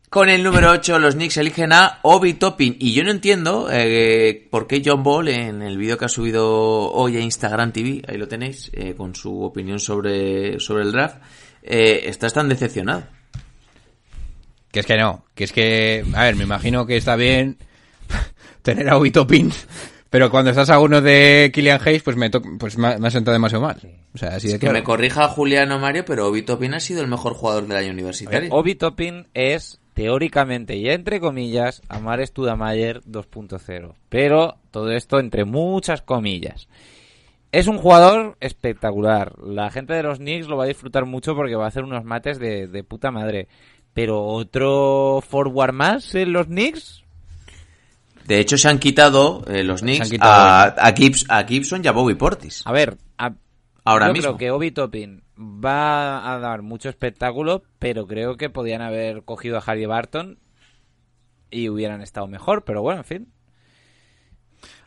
[0.09, 2.77] Con el número 8, los Knicks eligen a Obi Toppin.
[2.79, 6.47] Y yo no entiendo eh, por qué John Ball, en el vídeo que ha subido
[6.93, 11.17] hoy a Instagram TV, ahí lo tenéis, eh, con su opinión sobre, sobre el draft,
[11.61, 13.03] eh, estás tan decepcionado.
[14.71, 17.57] Que es que no, que es que, a ver, me imagino que está bien
[18.61, 19.51] tener a Obito Pin,
[20.09, 23.33] pero cuando estás a uno de Killian Hayes, pues me, to- pues me, ha- sentado
[23.33, 23.77] demasiado mal.
[24.13, 24.73] O sea, así de Que claro.
[24.73, 28.49] me corrija Juliano Mario, pero Obi Toppin ha sido el mejor jugador del año universitario.
[28.53, 36.01] Obi Toppin es teóricamente y entre comillas Amar Studamayer 2.0, pero todo esto entre muchas
[36.01, 36.67] comillas.
[37.51, 39.33] Es un jugador espectacular.
[39.41, 42.03] La gente de los Knicks lo va a disfrutar mucho porque va a hacer unos
[42.03, 43.47] mates de, de puta madre.
[43.93, 47.03] Pero otro forward más en los Knicks.
[48.27, 51.87] De hecho, se han quitado eh, los Knicks quitado a, a, Gibbs- a Gibson y
[51.87, 52.61] a Bobby Portis.
[52.65, 53.33] A ver, a-
[53.85, 54.35] Ahora yo mismo.
[54.35, 59.57] creo que Obi Toppin va a dar mucho espectáculo, pero creo que podían haber cogido
[59.57, 60.39] a Harry Barton
[61.49, 62.65] y hubieran estado mejor.
[62.65, 63.33] Pero bueno, en fin.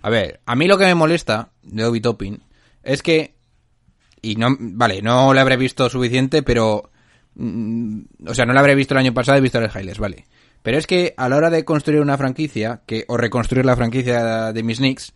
[0.02, 2.42] A ver, a mí lo que me molesta de Obi Toppin
[2.82, 3.36] es que.
[4.22, 4.54] Y no.
[4.58, 6.90] Vale, no le habré visto suficiente, pero.
[7.36, 10.26] mm, o sea, no le habré visto el año pasado, he visto los highlights, vale.
[10.62, 14.52] Pero es que a la hora de construir una franquicia, que o reconstruir la franquicia
[14.52, 15.12] de mis Knicks,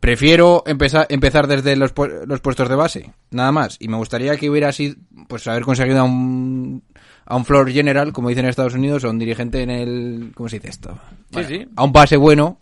[0.00, 3.76] prefiero empezar, empezar desde los, pu- los puestos de base, nada más.
[3.80, 4.96] Y me gustaría que hubiera sido,
[5.28, 6.82] pues, haber conseguido a un,
[7.24, 10.48] a un floor general, como dicen en Estados Unidos, o un dirigente en el, ¿cómo
[10.48, 10.98] se dice esto?
[11.30, 11.66] Bueno, sí.
[11.76, 12.58] A un base bueno,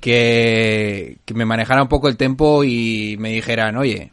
[0.00, 4.12] que, que me manejara un poco el tempo y me dijeran, oye,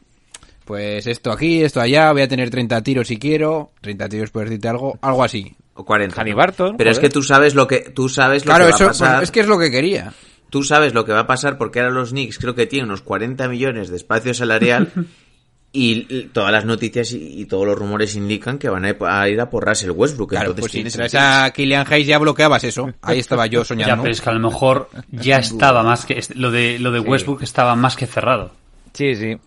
[0.66, 4.44] pues esto aquí, esto allá, voy a tener 30 tiros si quiero, 30 tiros por
[4.46, 5.56] decirte algo, algo así.
[5.80, 6.20] O 40.
[6.20, 6.38] Harry ¿no?
[6.38, 7.10] Barton, Pero es joder.
[7.10, 9.24] que tú sabes lo que tú sabes lo Claro, que va eso a pues, pasar.
[9.24, 10.12] es que es lo que quería.
[10.50, 13.02] Tú sabes lo que va a pasar porque ahora los Knicks creo que tienen unos
[13.02, 14.92] 40 millones de espacio salarial
[15.72, 19.40] y todas las noticias y, y todos los rumores indican que van a, a ir
[19.40, 20.32] a por Russell Westbrook.
[20.32, 22.92] Claro, Entonces, pues si traes a Killian Hayes ya bloqueabas eso.
[23.04, 24.02] Ahí estaba yo Ya, soñando.
[24.04, 26.20] pero es que a lo mejor ya estaba más que...
[26.36, 28.52] Lo de, lo de Westbrook estaba más que cerrado.
[28.94, 29.38] Sí, sí.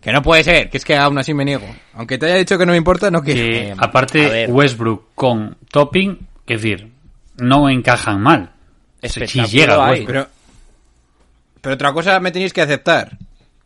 [0.00, 1.66] Que no puede ser, que es que aún así me niego.
[1.94, 3.40] Aunque te haya dicho que no me importa, no quiero.
[3.40, 4.46] Que Eh, aparte.
[4.48, 6.90] Westbrook con Topping, es decir,
[7.38, 8.50] no encajan mal.
[9.02, 9.90] Si llega.
[9.90, 10.06] Westbrook.
[10.06, 10.28] Pero,
[11.60, 13.18] pero otra cosa me tenéis que aceptar.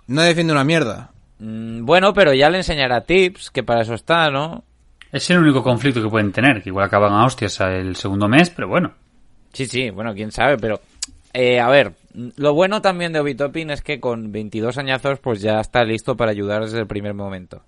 [0.07, 1.11] No defiendo una mierda.
[1.39, 4.65] Mm, Bueno, pero ya le enseñará tips, que para eso está, ¿no?
[5.13, 8.51] Es el único conflicto que pueden tener, que igual acaban a hostias el segundo mes,
[8.51, 8.93] pero bueno.
[9.53, 10.81] Sí, sí, bueno, quién sabe, pero...
[11.33, 11.93] eh, a ver,
[12.37, 16.17] lo bueno también de Obi Toppin es que con 22 añazos pues ya está listo
[16.17, 17.63] para ayudar desde el primer momento.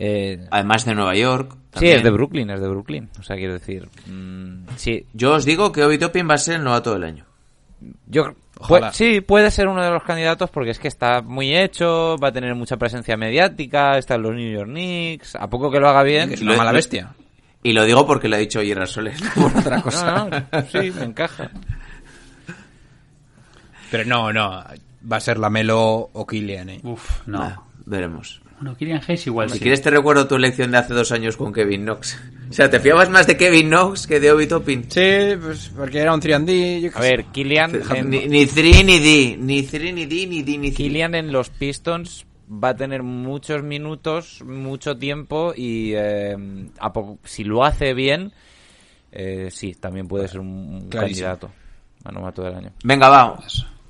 [0.00, 1.52] Eh, Además de Nueva York.
[1.52, 1.96] sí, también.
[1.96, 3.08] es de Brooklyn, es de Brooklyn.
[3.18, 3.88] O sea, quiero decir...
[4.06, 7.24] mm, sí, Yo os digo que Obi Toppin va a ser el novato del año.
[8.06, 8.32] yo...
[8.60, 8.90] Ojalá.
[8.90, 12.28] pu- sí, puede ser uno de los candidatos porque es que está muy hecho, va
[12.28, 15.88] a tener mucha presencia mediática, está en los New York Knicks, a poco que lo
[15.88, 16.32] haga bien...
[16.32, 17.14] Es una mala bestia.
[17.62, 20.28] Y lo digo porque lo ha dicho Gerard Soler, por otra cosa.
[20.28, 21.50] No, no, sí, me encaja.
[23.90, 24.62] Pero no, no.
[25.10, 26.80] Va a ser la Melo o Killian, eh.
[26.82, 27.42] Uf, no.
[27.42, 28.40] Ah, veremos.
[28.60, 29.60] Bueno, Killian Hayes igual Si sí.
[29.60, 32.18] quieres te recuerdo tu elección de hace dos años con Kevin Knox.
[32.50, 34.82] O sea, ¿te fiabas más de Kevin Knox que de Obi Toppin?
[34.90, 36.80] Sí, pues porque era un 3D.
[36.80, 37.08] yo A sé.
[37.08, 37.70] ver, Kylian...
[37.94, 40.76] en- Ni, ni 3 ni D, ni 3 ni D, ni D ni C.
[40.76, 46.36] Kylian en los Pistons va a tener muchos minutos, mucho tiempo y eh,
[46.80, 48.32] a poco- si lo hace bien,
[49.12, 51.28] eh, sí, también puede ser un, Clarísimo.
[51.28, 51.50] candidato
[52.04, 52.72] a novato del año.
[52.82, 53.38] Venga, va.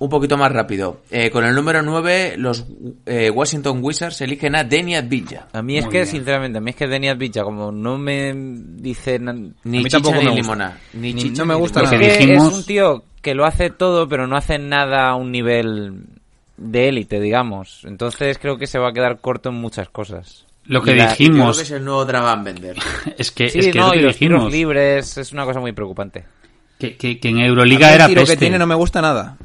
[0.01, 1.01] Un poquito más rápido.
[1.11, 2.65] Eh, con el número 9, los
[3.05, 5.49] eh, Washington Wizards eligen a Denny Advilla.
[5.53, 6.07] A mí es Muy que, bien.
[6.11, 9.55] sinceramente, a mí es que Denis Bicha, como no me dicen...
[9.65, 10.79] Ni chicha tampoco ni limona.
[10.93, 12.07] Ni Ni- chicha no me gusta Es limona.
[12.07, 15.09] Lo que que dijimos- es un tío que lo hace todo, pero no hace nada
[15.09, 16.05] a un nivel
[16.57, 17.81] de élite, digamos.
[17.85, 20.47] Entonces creo que se va a quedar corto en muchas cosas.
[20.67, 22.77] Lo que Y la- Yo creo dijimos que es el nuevo Dragon Bender.
[23.17, 24.53] es que, Sí, es, que es no, lo que y los tiros dijimos.
[24.53, 26.25] libres es una cosa muy preocupante.
[26.79, 28.37] Que, que, que en A mí Euroliga el era tiro peste.
[28.37, 29.37] que tiene no me gusta nada.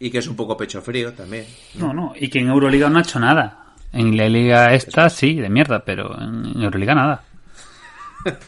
[0.00, 1.46] Y que es un poco pecho frío también.
[1.74, 3.64] No, no, y que en Euroliga no ha hecho nada.
[3.92, 7.22] En la liga esta sí, de mierda, pero en Euroliga nada.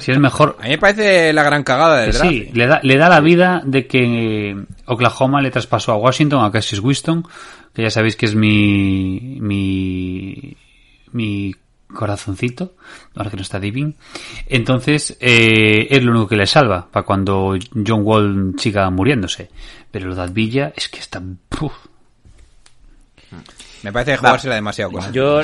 [0.00, 0.56] Si es mejor.
[0.58, 2.30] A mí me parece la gran cagada del draft.
[2.30, 4.56] sí, le da, le da la vida de que
[4.86, 7.26] Oklahoma le traspasó a Washington, a Cassius Winston,
[7.74, 9.38] que ya sabéis que es mi.
[9.40, 10.56] mi.
[11.12, 11.54] mi
[11.92, 12.74] corazoncito,
[13.14, 13.96] ahora que no está Divin.
[14.46, 19.50] Entonces, eh, es lo único que le salva para cuando John Wall siga muriéndose.
[19.90, 21.22] Pero lo de Advilla es que está.
[21.48, 21.72] ¡puf!
[23.82, 25.12] Me parece jugársela demasiado con él.
[25.12, 25.42] Yo,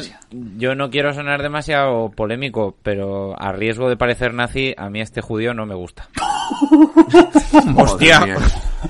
[0.57, 5.21] yo no quiero sonar demasiado polémico, pero a riesgo de parecer nazi, a mí este
[5.21, 6.09] judío no me gusta.
[7.77, 8.37] Hostia.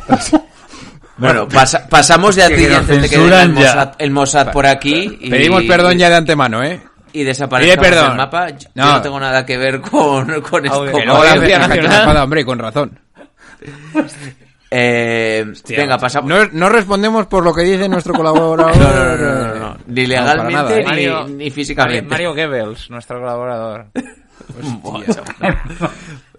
[1.18, 3.50] Bueno, pasa- pasamos de antes que venga el.
[3.52, 5.18] Mossad, el Mossad por aquí.
[5.20, 6.82] Y, Pedimos perdón ya de antemano, ¿eh?
[7.12, 8.08] Y desaparece perdón.
[8.08, 8.48] del mapa.
[8.50, 8.92] Yo No.
[8.92, 9.02] no.
[9.02, 10.70] tengo nada que ver con, con gente
[11.50, 12.16] se Nacional.
[12.16, 12.98] hombre, y con razón.
[14.74, 16.30] Eh, venga, pasamos.
[16.30, 18.74] No, no respondemos por lo que dice nuestro colaborador.
[18.78, 19.78] No, no, no, no, no.
[19.86, 20.78] Ni No, legalmente nada, ¿eh?
[20.78, 22.08] ni, Mario- ni físicamente.
[22.08, 23.88] Mario Goebbels, nuestro colaborador.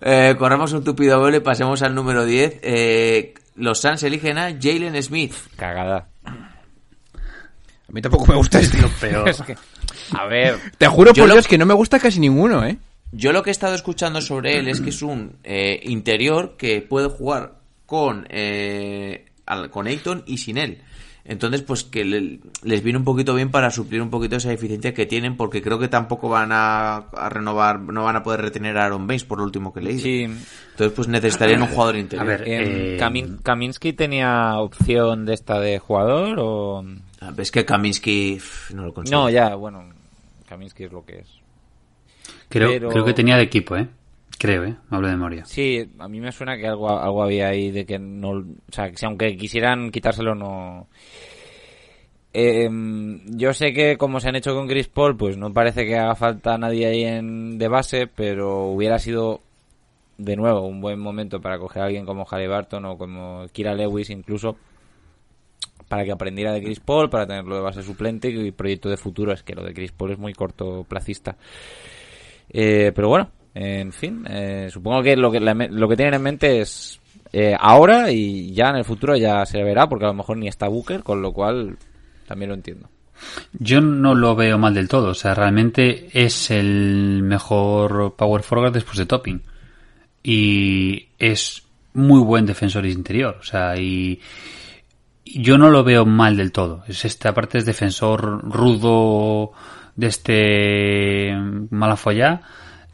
[0.06, 2.60] Eh, corremos un tupido velo y pasemos al número 10.
[2.62, 5.34] Eh, los Suns eligen a Jalen Smith.
[5.56, 6.08] Cagada.
[6.26, 6.32] A
[7.92, 8.80] mí tampoco me gusta este.
[9.00, 9.30] Peor.
[9.30, 9.56] Es que,
[10.12, 12.78] a ver, Te juro por lo- Dios que no me gusta casi ninguno, ¿eh?
[13.12, 16.82] Yo lo que he estado escuchando sobre él es que es un eh, interior que
[16.82, 17.54] puede jugar
[17.86, 20.80] con eh, al- con Ayton y sin él.
[21.26, 24.94] Entonces, pues que le- les viene un poquito bien para suplir un poquito esa deficiencia
[24.94, 28.78] que tienen, porque creo que tampoco van a, a renovar, no van a poder retener
[28.78, 30.00] a Aaron Baines, por lo último que leí.
[30.00, 30.24] Sí.
[30.24, 32.26] Entonces, pues necesitarían un jugador interior.
[32.26, 32.64] A ver, Em,
[32.96, 36.84] eh, Kamin- ¿Kaminsky tenía opción de esta de jugador o...?
[37.32, 38.40] Ves que Kaminsky
[38.74, 39.20] no lo consigo.
[39.20, 39.90] No, ya, bueno,
[40.48, 41.28] Kaminsky es lo que es.
[42.50, 43.88] creo, pero- creo que tenía de equipo, ¿eh?
[44.38, 44.76] Creo, ¿eh?
[44.90, 45.46] Hablo de memoria.
[45.46, 48.32] Sí, a mí me suena que algo, algo había ahí de que no...
[48.32, 50.88] O sea, que si aunque quisieran quitárselo no...
[52.34, 52.68] Eh,
[53.28, 56.16] yo sé que como se han hecho con Chris Paul, pues no parece que haga
[56.16, 59.42] falta nadie ahí en, de base, pero hubiera sido
[60.18, 64.10] de nuevo un buen momento para coger a alguien como Barton o como Kira Lewis
[64.10, 64.58] incluso
[65.94, 69.32] para que aprendiera de Chris Paul, para tenerlo de base suplente y proyecto de futuro.
[69.32, 71.38] Es que lo de Chris Paul es muy cortoplacista.
[72.50, 76.62] Eh, pero bueno, en fin, eh, supongo que lo que lo que tienen en mente
[76.62, 77.00] es
[77.32, 80.48] eh, ahora y ya en el futuro ya se verá, porque a lo mejor ni
[80.48, 81.78] está Booker, con lo cual
[82.28, 82.90] también lo entiendo.
[83.52, 85.10] Yo no lo veo mal del todo.
[85.10, 89.44] O sea, realmente es el mejor power forward después de Topping.
[90.24, 91.62] Y es
[91.94, 93.38] muy buen defensor interior.
[93.40, 94.20] O sea, y
[95.26, 96.84] yo no lo veo mal del todo.
[96.88, 99.52] Es esta parte es defensor rudo
[99.96, 101.34] de este
[101.70, 102.42] Malafollá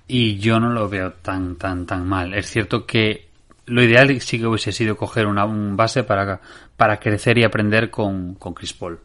[0.08, 2.34] y yo no lo veo tan tan tan mal.
[2.34, 3.30] Es cierto que
[3.66, 6.42] lo ideal sí que hubiese sido coger una un base para,
[6.76, 9.00] para crecer y aprender con, con Chris Paul.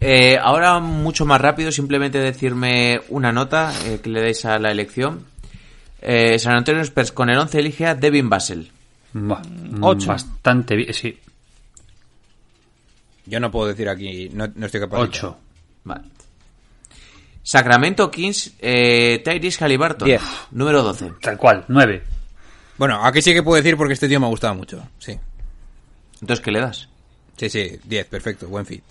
[0.00, 4.70] Eh, ahora mucho más rápido, simplemente decirme una nota eh, que le deis a la
[4.70, 5.24] elección.
[6.00, 8.70] Eh, San Antonio Spurs con el 11 elige a Devin Basel.
[9.12, 9.42] Buah,
[9.82, 10.08] Ocho.
[10.08, 11.18] Bastante bien, sí.
[13.26, 14.98] Yo no puedo decir aquí, no, no estoy capaz.
[14.98, 15.38] 8.
[15.84, 16.04] Vale.
[17.42, 20.22] Sacramento Kings, eh, Tyrese Halliburton, Diez.
[20.50, 21.12] número 12.
[21.20, 22.02] Tal cual, 9.
[22.76, 24.86] Bueno, aquí sí que puedo decir porque este tío me ha gustado mucho.
[24.98, 25.18] Sí.
[26.20, 26.88] Entonces, ¿qué le das?
[27.36, 28.82] Sí, sí, 10, perfecto, buen fit.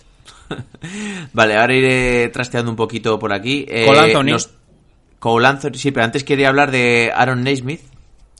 [1.32, 3.64] Vale, ahora iré trasteando un poquito por aquí.
[3.68, 4.24] Eh, Cole Anthony.
[4.32, 4.50] nos-
[5.18, 7.80] Cole Anthony, sí, pero antes quería hablar de Aaron Naismith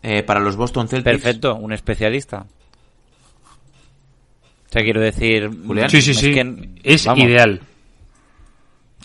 [0.03, 1.23] eh, para los Boston Celtics.
[1.23, 2.47] Perfecto, un especialista.
[4.69, 5.51] O sea, quiero decir...
[5.67, 5.89] Julián.
[5.91, 6.33] Sí, sí, es sí.
[6.35, 7.25] que- es vamos.
[7.25, 7.61] ideal.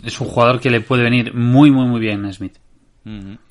[0.04, 2.58] Es un jugador que le puede venir muy, muy, muy bien a Smith.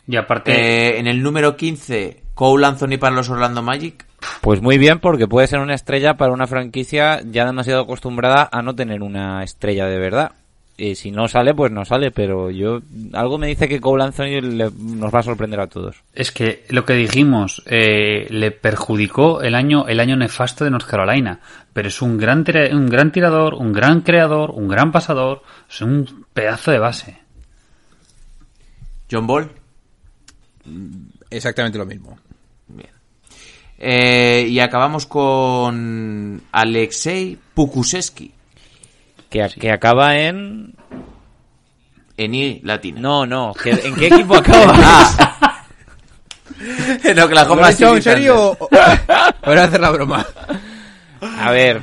[0.06, 4.06] Y aparte, Eh, en el número 15, Cole Anthony para los Orlando Magic.
[4.40, 8.62] Pues muy bien, porque puede ser una estrella para una franquicia ya demasiado acostumbrada a
[8.62, 10.32] no tener una estrella de verdad.
[10.76, 12.80] Y si no sale, pues no sale, pero yo
[13.12, 15.96] algo me dice que Cole Anthony le- nos va a sorprender a todos.
[16.14, 20.86] es que lo que dijimos eh, le perjudicó el año, el año nefasto de North
[20.88, 21.40] Carolina.
[21.72, 25.42] Pero es un gran, un gran tirador, un gran creador, un gran pasador.
[25.70, 27.18] Es un pedazo de base.
[29.10, 29.50] John Ball.
[31.30, 32.18] Exactamente lo mismo.
[33.84, 38.32] Eh, y acabamos con Alexei Pukusevski
[39.32, 40.74] Que, que acaba en...
[42.16, 43.00] en I latina.
[43.00, 44.74] No, no, que- ¿en qué equipo acaba?
[45.34, 45.66] Ah.
[47.04, 48.56] en Oklahoma ¿Lo has hecho City en serio
[49.44, 50.24] Voy a hacer la broma.
[51.20, 51.80] A ver,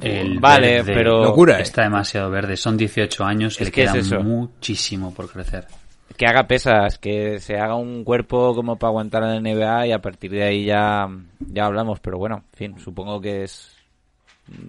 [0.00, 1.24] El vale, verde pero...
[1.24, 1.62] Locura, ¿eh?
[1.62, 2.56] Está demasiado verde.
[2.56, 4.20] Son 18 años Es le que es queda eso.
[4.22, 5.66] muchísimo por crecer.
[6.16, 9.92] que haga pesas, que se haga un cuerpo como para aguantar en la NBA y
[9.92, 11.06] a partir de ahí ya,
[11.40, 12.00] ya hablamos.
[12.00, 13.72] Pero bueno, en fin, supongo que es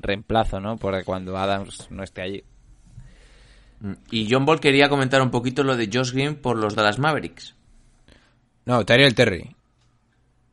[0.01, 0.77] reemplazo, ¿no?
[0.77, 2.43] Por cuando Adams no esté allí.
[4.11, 7.55] Y John Ball quería comentar un poquito lo de Josh Green por los Dallas Mavericks.
[8.65, 9.55] No, Tyrell Terry.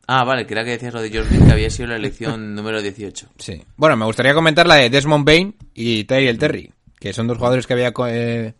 [0.05, 2.81] Ah, vale, creía que decías lo de Josh Green, que había sido la elección número
[2.81, 3.29] 18.
[3.37, 3.63] Sí.
[3.77, 7.65] Bueno, me gustaría comentar la de Desmond Bain y Tyrell Terry, que son dos jugadores
[7.65, 8.53] que había eh,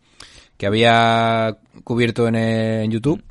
[0.56, 3.22] que había cubierto en, eh, en YouTube.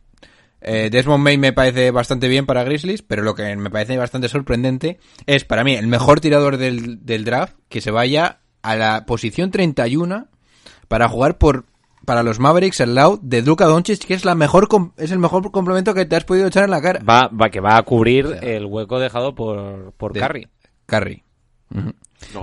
[0.66, 4.30] Eh, Desmond Bain me parece bastante bien para Grizzlies, pero lo que me parece bastante
[4.30, 9.06] sorprendente es para mí el mejor tirador del, del draft que se vaya a la
[9.06, 10.28] posición 31
[10.88, 11.66] para jugar por
[12.06, 15.20] para los Mavericks al lado de Luka Doncic, que es la mejor com- es el
[15.20, 17.00] mejor complemento que te has podido echar en la cara.
[17.08, 20.48] Va, va que va a cubrir el hueco dejado por, por De- Curry.
[20.86, 21.24] Curry.
[21.74, 21.94] Ujú.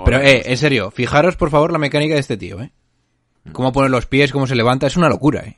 [0.03, 2.71] Pero, eh, en serio, fijaros por favor la mecánica de este tío, ¿eh?
[3.51, 5.57] Cómo pone los pies, cómo se levanta, es una locura, ¿eh?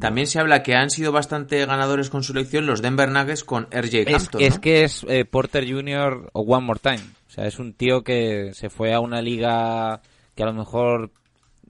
[0.00, 3.68] También se habla que han sido bastante ganadores con su elección los Denver Nuggets con
[3.70, 4.42] RJ Hampton.
[4.42, 4.60] es ¿no?
[4.60, 6.28] que es eh, Porter Jr.
[6.32, 7.02] o One More Time.
[7.28, 10.00] O sea, es un tío que se fue a una liga
[10.34, 11.12] que a lo mejor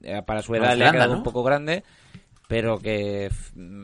[0.02, 1.18] eh, para su edad le ha quedado ¿no?
[1.18, 1.84] un poco grande,
[2.48, 3.28] pero que,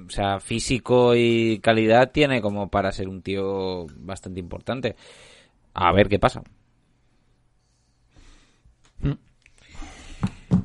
[0.06, 4.96] o sea, físico y calidad tiene como para ser un tío bastante importante.
[5.74, 6.42] A ver qué pasa.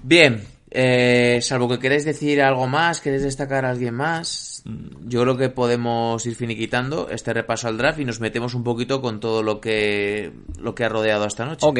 [0.03, 0.41] Bien,
[0.79, 4.61] eh, salvo que queréis decir algo más, queréis destacar a alguien más.
[5.05, 9.01] yo creo que podemos ir finiquitando este repaso al draft y nos metemos un poquito
[9.01, 11.65] con todo lo que lo que ha rodeado esta noche.
[11.65, 11.79] Ok.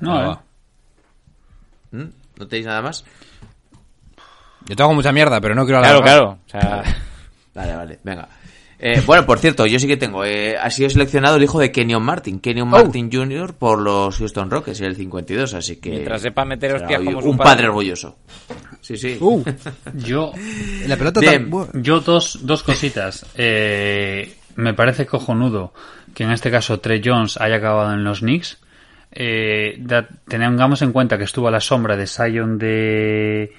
[0.00, 0.42] No, Ah,
[1.92, 1.96] eh.
[1.96, 2.10] ¿Mm?
[2.38, 3.04] ¿No tenéis nada más?
[4.68, 6.02] Yo tengo mucha mierda, pero no quiero hablar.
[6.02, 6.38] Claro, claro.
[6.46, 6.82] O sea,
[7.54, 8.28] Vale, vale, venga.
[8.78, 10.24] Eh, bueno, por cierto, yo sí que tengo.
[10.24, 13.54] eh, ha sido seleccionado el hijo de Kenyon Martin, Kenyon Martin Jr.
[13.54, 15.90] por los Houston Rockets en el 52, así que.
[15.90, 17.50] Mientras sepa meter hostias como un, padre.
[17.52, 17.68] padre.
[17.68, 18.16] orgulloso.
[18.82, 19.16] Sí, sí.
[19.20, 19.42] Uh,
[19.94, 20.32] Yo,
[20.86, 21.50] la pelota Bien.
[21.50, 21.82] tan...
[21.82, 23.24] yo dos, dos cositas.
[23.34, 25.72] Eh, me parece cojonudo
[26.14, 28.58] que en este caso Trey Jones haya acabado en los Knicks.
[29.12, 33.52] Eh, da- tengamos en cuenta que estuvo a la sombra de Sion de,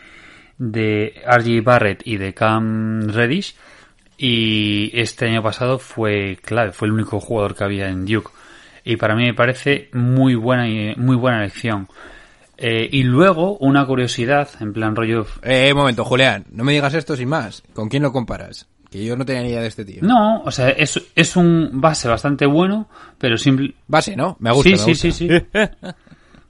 [0.60, 3.56] de RG Barrett y de Cam Reddish.
[4.18, 8.30] Y este año pasado fue clave, fue el único jugador que había en Duke.
[8.84, 11.88] Y para mí me parece muy buena, y- muy buena elección.
[12.58, 16.94] Eh, y luego, una curiosidad, en plan rollo Eh, un momento, Julián, no me digas
[16.96, 17.62] esto sin más.
[17.74, 18.68] ¿Con quién lo comparas?
[18.90, 20.02] Que yo no tenía ni idea de este tío.
[20.02, 22.88] No, o sea, es, es un base bastante bueno,
[23.20, 23.76] pero simple.
[23.88, 24.38] Base, ¿no?
[24.40, 25.12] Me gusta, Sí, me sí, gusta.
[25.12, 25.74] sí, sí.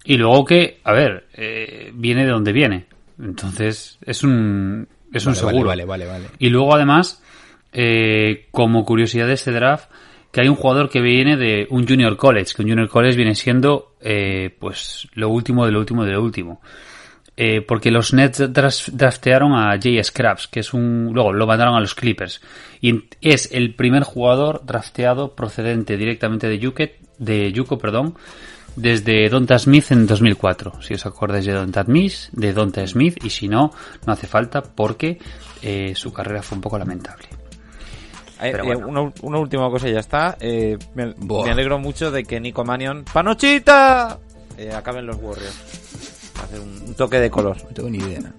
[0.06, 2.86] y luego que, a ver, eh, viene de donde viene.
[3.20, 5.68] Entonces, es un, es un vale, seguro.
[5.70, 6.26] vale, vale, vale.
[6.40, 7.22] Y luego, además,
[7.74, 9.90] eh, como curiosidad de este draft,
[10.32, 13.36] que hay un jugador que viene de un Junior College, que un Junior College viene
[13.36, 16.62] siendo, eh, pues, lo último de lo último de lo último.
[17.40, 21.12] Eh, porque los Nets draftearon a Jay Scraps, que es un.
[21.14, 22.42] Luego lo mandaron a los Clippers.
[22.82, 28.16] Y es el primer jugador drafteado procedente directamente de Yuke, de Yuko, perdón,
[28.76, 30.82] desde Donta Smith en 2004.
[30.82, 33.72] Si os acordáis de Donta Smith, de Donta Smith, y si no,
[34.08, 35.20] no hace falta porque
[35.62, 37.28] eh, su carrera fue un poco lamentable.
[38.42, 38.88] Eh, Pero eh, bueno.
[38.88, 40.38] una, una última cosa y ya está.
[40.40, 41.14] Eh, me,
[41.50, 44.20] alegro mucho de que Nico Manion, ¡Panochita!
[44.58, 45.56] Eh, acaben los Warriors.
[46.44, 47.58] Hacer un, un toque de color.
[47.64, 48.32] No tengo ni idea.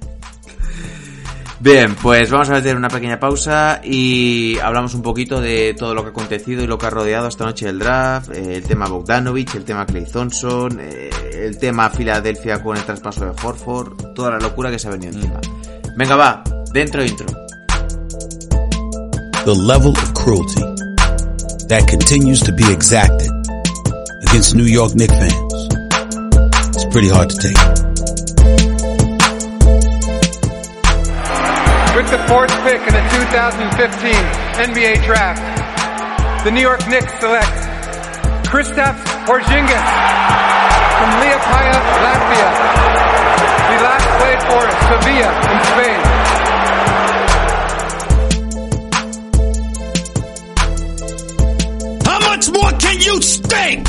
[1.60, 6.02] Bien, pues vamos a hacer una pequeña pausa y hablamos un poquito de todo lo
[6.02, 8.86] que ha acontecido y lo que ha rodeado esta noche el draft, eh, el tema
[8.86, 14.30] Bogdanovich, el tema Clay Thompson, eh, el tema Filadelfia con el traspaso de Horford, toda
[14.30, 15.40] la locura que se ha venido encima.
[15.96, 17.26] Venga, va, dentro intro.
[19.44, 20.60] The level of cruelty
[21.68, 23.30] that continues to be exacted
[24.28, 25.52] against New York Knicks fans.
[26.74, 27.56] It's pretty hard to take.
[31.96, 34.14] With the fourth pick in the 2015
[34.70, 37.52] NBA Draft, the New York Knicks select
[38.48, 39.88] Kristaps Porzingis
[40.98, 42.48] from Liepaja, Latvia.
[43.68, 46.17] He last played for Sevilla in Spain.
[52.38, 53.88] Much more can you stink?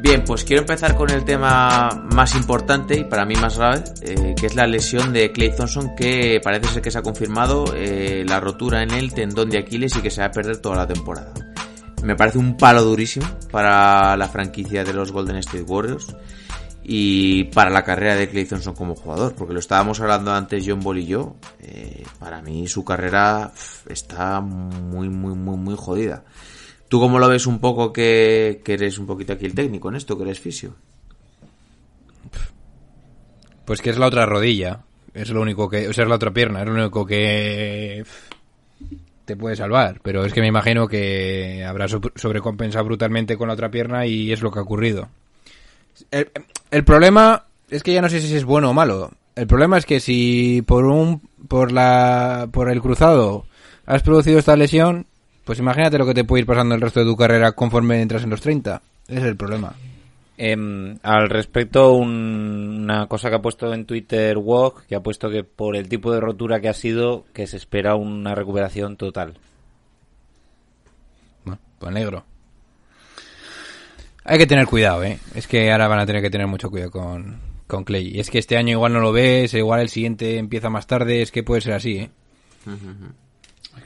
[0.00, 4.34] Bien, pues quiero empezar con el tema más importante y para mí más grave, eh,
[4.38, 8.24] que es la lesión de Clay Thompson, que parece ser que se ha confirmado eh,
[8.26, 10.86] la rotura en el tendón de Aquiles y que se va a perder toda la
[10.86, 11.32] temporada.
[12.02, 16.14] Me parece un palo durísimo para la franquicia de los Golden State Warriors
[16.84, 20.80] y para la carrera de Clay Thompson como jugador, porque lo estábamos hablando antes John
[20.80, 21.36] Ball y yo.
[21.60, 23.52] eh, para mí su carrera
[23.88, 26.24] está muy, muy, muy, muy jodida.
[26.88, 29.96] ¿Tú cómo lo ves un poco que, que eres un poquito aquí el técnico en
[29.96, 30.74] esto, que eres fisio?
[33.64, 34.80] Pues que es la otra rodilla.
[35.14, 35.88] Es lo único que...
[35.88, 36.60] O sea, es la otra pierna.
[36.62, 38.04] Es lo único que...
[39.24, 40.00] Te puede salvar.
[40.02, 44.32] Pero es que me imagino que habrá so- sobrecompensado brutalmente con la otra pierna y
[44.32, 45.08] es lo que ha ocurrido.
[46.72, 49.10] El, problema es que ya no sé si es bueno o malo.
[49.36, 51.20] El problema es que si por un...
[51.48, 52.48] Por la...
[52.50, 53.44] Por el cruzado
[53.86, 55.06] has producido esta lesión...
[55.44, 58.22] Pues imagínate lo que te puede ir pasando el resto de tu carrera conforme entras
[58.22, 58.80] en los 30.
[59.08, 59.74] Ese es el problema.
[60.38, 65.30] Em, al respecto, un- una cosa que ha puesto en Twitter Walk, que ha puesto
[65.30, 69.34] que por el tipo de rotura que ha sido, que se espera una recuperación total.
[71.44, 72.24] Bueno, pues negro.
[74.24, 75.18] Hay que tener cuidado, ¿eh?
[75.34, 78.16] Es que ahora van a tener que tener mucho cuidado con, con Clay.
[78.16, 81.22] Y es que este año igual no lo ves, igual el siguiente empieza más tarde,
[81.22, 82.10] es que puede ser así, ¿eh?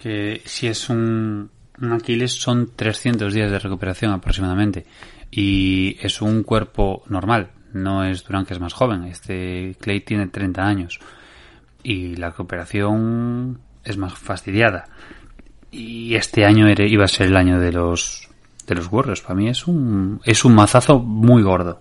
[0.03, 4.87] Que si es un, un Aquiles son 300 días de recuperación aproximadamente.
[5.31, 7.51] Y es un cuerpo normal.
[7.73, 9.05] No es Durán que es más joven.
[9.05, 11.01] Este Clay tiene 30 años.
[11.83, 14.89] Y la recuperación es más fastidiada.
[15.71, 18.26] Y este año iba a ser el año de los
[18.67, 19.21] de los Warriors.
[19.21, 21.81] Para mí es un es un mazazo muy gordo.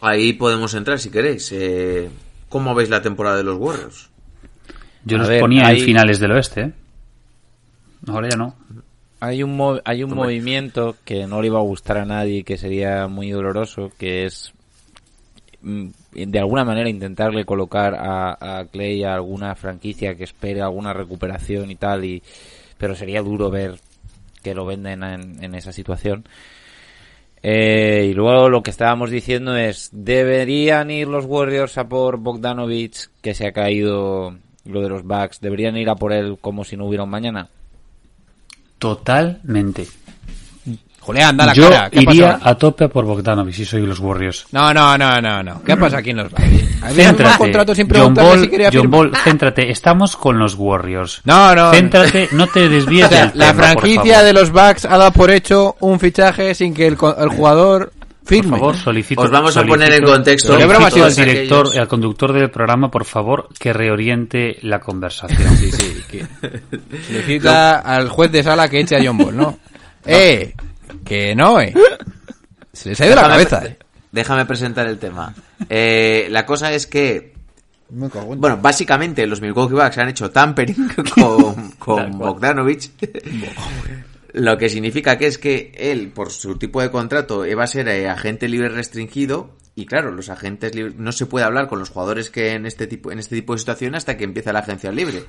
[0.00, 1.50] Ahí podemos entrar si queréis.
[1.52, 2.08] Eh,
[2.48, 4.10] ¿Cómo veis la temporada de los Warriors?
[5.04, 6.60] Yo A los ver, ponía hay- en finales del oeste.
[6.60, 6.72] ¿eh?
[8.06, 8.54] Ahora ya no.
[9.20, 12.58] Hay un, mo- hay un movimiento que no le iba a gustar a nadie, que
[12.58, 14.52] sería muy doloroso, que es
[15.62, 20.92] mm, de alguna manera intentarle colocar a, a Clay a alguna franquicia que espere alguna
[20.92, 22.22] recuperación y tal, y
[22.76, 23.78] pero sería duro ver
[24.44, 26.24] que lo venden en, esa situación.
[27.42, 33.08] Eh, y luego lo que estábamos diciendo es, ¿deberían ir los Warriors a por Bogdanovich,
[33.20, 35.40] que se ha caído lo de los Bucks?
[35.40, 37.48] ¿Deberían ir a por él como si no hubiera un mañana?
[38.78, 39.86] Totalmente.
[41.04, 41.90] Julián, da la Yo cara.
[41.90, 44.46] ¿Qué iría a tope por Bogdanovich si soy los Warriors.
[44.52, 45.62] No, no, no, no, no.
[45.62, 47.38] ¿Qué pasa aquí en los un Céntrate.
[47.38, 48.90] contrato sin John preguntarle Ball, si quería John.
[48.90, 49.70] Ball, céntrate.
[49.70, 51.20] Estamos con los Warriors.
[51.24, 51.70] No, no.
[51.72, 55.12] Céntrate, no te desvíes O sea, del la tema, franquicia de los Bucks ha dado
[55.12, 57.92] por hecho un fichaje sin que el, co- el jugador
[58.24, 58.52] firme.
[58.52, 59.20] Por favor, solicito.
[59.20, 61.76] Os vamos a solicito- poner en contexto solicito ¿Qué broma ha sido al director, aquellos?
[61.82, 65.54] al conductor del programa, por favor, que reoriente la conversación.
[65.58, 66.02] Sí, sí.
[66.10, 66.26] Que
[67.06, 69.58] solicita al juez de sala que eche a John Ball, ¿no?
[70.06, 70.54] Eh,
[71.04, 71.74] que no, eh.
[72.72, 73.78] Se les ha ido la cabeza, eh.
[74.14, 75.34] Déjame presentar el tema.
[75.68, 77.34] Eh, la cosa es que
[77.88, 82.92] Bueno, básicamente los Milwaukee Bucks han hecho tampering con, con Bogdanovich.
[84.34, 87.88] Lo que significa que es que él, por su tipo de contrato, iba a ser
[87.88, 89.56] eh, agente libre restringido.
[89.76, 92.86] Y claro, los agentes libres no se puede hablar con los jugadores que en este
[92.86, 95.24] tipo, en este tipo de situación hasta que empieza la agencia libre.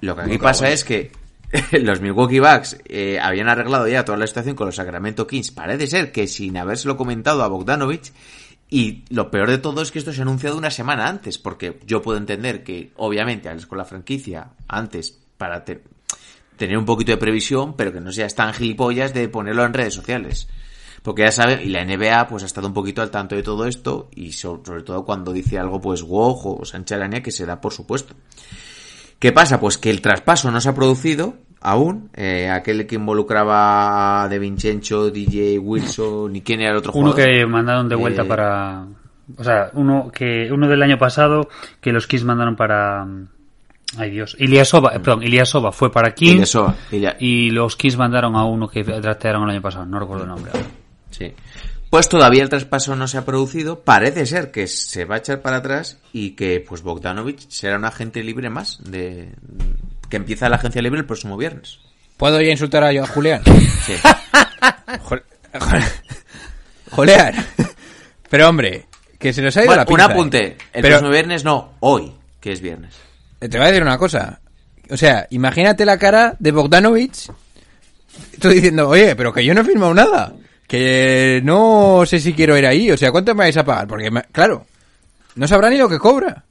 [0.00, 1.12] Lo que aquí pasa es que
[1.72, 5.50] los Milwaukee Bucks eh, habían arreglado ya toda la situación con los Sacramento Kings.
[5.50, 8.12] Parece ser que sin habérselo comentado a Bogdanovich.
[8.72, 11.80] Y lo peor de todo es que esto se ha anunciado una semana antes, porque
[11.86, 15.82] yo puedo entender que, obviamente, hables con la franquicia antes para te-
[16.56, 19.94] tener un poquito de previsión, pero que no seas tan gilipollas de ponerlo en redes
[19.94, 20.46] sociales.
[21.02, 23.66] Porque ya saben, y la NBA pues ha estado un poquito al tanto de todo
[23.66, 27.60] esto, y so- sobre todo cuando dice algo pues Woj o Sánchez que se da
[27.60, 28.14] por supuesto.
[29.20, 29.60] ¿Qué pasa?
[29.60, 32.10] Pues que el traspaso no se ha producido aún.
[32.16, 37.12] Eh, aquel que involucraba a De Vincenzo, DJ Wilson, y quién era el otro Uno
[37.12, 37.30] jugador.
[37.32, 38.84] que mandaron de vuelta Eh, para...
[39.36, 41.48] O sea, uno que uno del año pasado
[41.80, 43.06] que los Kings mandaron para...
[43.98, 44.36] Ay Dios.
[44.38, 48.68] Iliasova, eh, perdón, Iliasova fue para Kings Ilyasova, Ilya- y los Kings mandaron a uno
[48.68, 50.50] que draftearon el año pasado, no recuerdo el nombre.
[50.54, 50.64] ahora.
[51.10, 51.32] Sí.
[51.90, 53.80] Pues todavía el traspaso no se ha producido.
[53.80, 57.84] Parece ser que se va a echar para atrás y que pues Bogdanovich será un
[57.84, 59.32] agente libre más de
[60.08, 61.80] que empieza la agencia libre el próximo viernes.
[62.16, 63.42] ¿Puedo ya insultar a, yo- a Julián?
[63.86, 63.94] Sí.
[65.08, 65.24] Jol-
[66.90, 67.34] Julián.
[68.28, 68.86] Pero hombre,
[69.18, 70.46] que se nos ha ido Bueno, la un apunte.
[70.46, 70.56] eh.
[70.72, 72.94] El Pero próximo viernes no, hoy, que es viernes.
[73.40, 74.40] te voy a decir una cosa.
[74.90, 77.30] O sea, imagínate la cara de Bogdanovich.
[78.32, 80.32] Estoy diciendo, oye, pero que yo no he firmado nada.
[80.70, 82.92] Que no sé si quiero ir ahí.
[82.92, 83.88] O sea, ¿cuánto me vais a pagar?
[83.88, 84.66] Porque, claro,
[85.34, 86.44] no sabrá ni lo que cobra.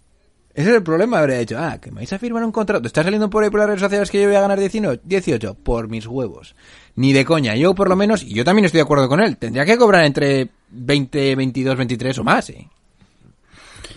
[0.53, 1.19] Ese es el problema.
[1.19, 2.85] Habría dicho, ah, que me vais a firmar un contrato.
[2.85, 5.53] Está saliendo por ahí por las redes sociales que yo voy a ganar 19 18
[5.63, 6.53] por mis huevos.
[6.95, 7.55] Ni de coña.
[7.55, 9.37] Yo, por lo menos, y yo también estoy de acuerdo con él.
[9.37, 12.67] Tendría que cobrar entre 20, 22, 23 o más, eh.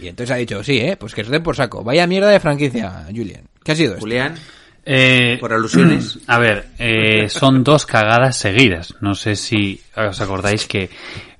[0.01, 1.83] Y entonces ha dicho, sí, eh, pues que os den por saco.
[1.83, 3.49] Vaya mierda de franquicia, Julian.
[3.65, 4.03] ¿Qué ha sido esto?
[4.03, 4.37] Julián,
[4.85, 6.19] Eh, por alusiones.
[6.27, 8.95] A ver, eh, son dos cagadas seguidas.
[9.01, 10.91] No sé si os acordáis que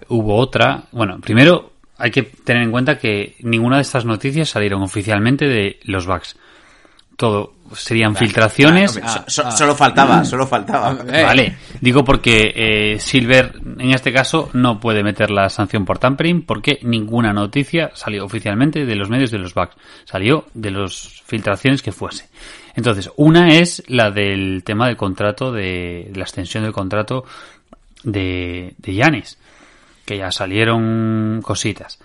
[0.09, 0.85] hubo otra.
[0.93, 5.79] Bueno, primero hay que tener en cuenta que ninguna de estas noticias salieron oficialmente de
[5.85, 6.37] los Bucks.
[7.17, 8.93] Todo serían filtraciones.
[8.93, 10.97] So- so- solo faltaba, solo faltaba.
[11.13, 11.23] Eh.
[11.23, 16.43] Vale, digo porque eh, Silver en este caso no puede meter la sanción por tampering
[16.43, 19.77] porque ninguna noticia salió oficialmente de los medios de los Bucks.
[20.05, 22.29] Salió de las filtraciones que fuese.
[22.75, 27.25] Entonces, una es la del tema del contrato, de, la extensión del contrato
[28.03, 29.39] de, de Giannis,
[30.05, 31.99] que ya salieron cositas.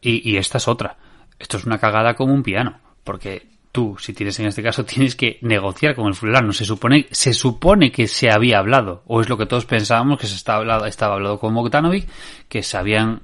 [0.00, 0.96] Y, y esta es otra.
[1.38, 5.16] Esto es una cagada como un piano, porque tú, si tienes en este caso, tienes
[5.16, 6.52] que negociar con el fulano.
[6.52, 10.26] Se supone, se supone que se había hablado, o es lo que todos pensábamos que
[10.26, 12.06] se estaba hablado, estaba hablado con Bogdanovic,
[12.48, 13.22] que se habían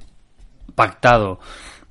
[0.74, 1.38] pactado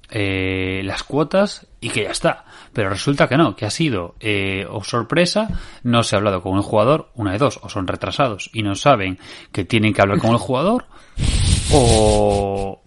[0.09, 2.45] eh, las cuotas y que ya está.
[2.77, 5.47] Pero resulta que no, que ha sido, eh, o sorpresa,
[5.81, 8.75] no se ha hablado con el jugador, una de dos, o son retrasados y no
[8.75, 9.17] saben
[9.51, 10.85] que tienen que hablar con el jugador,
[11.73, 12.79] o,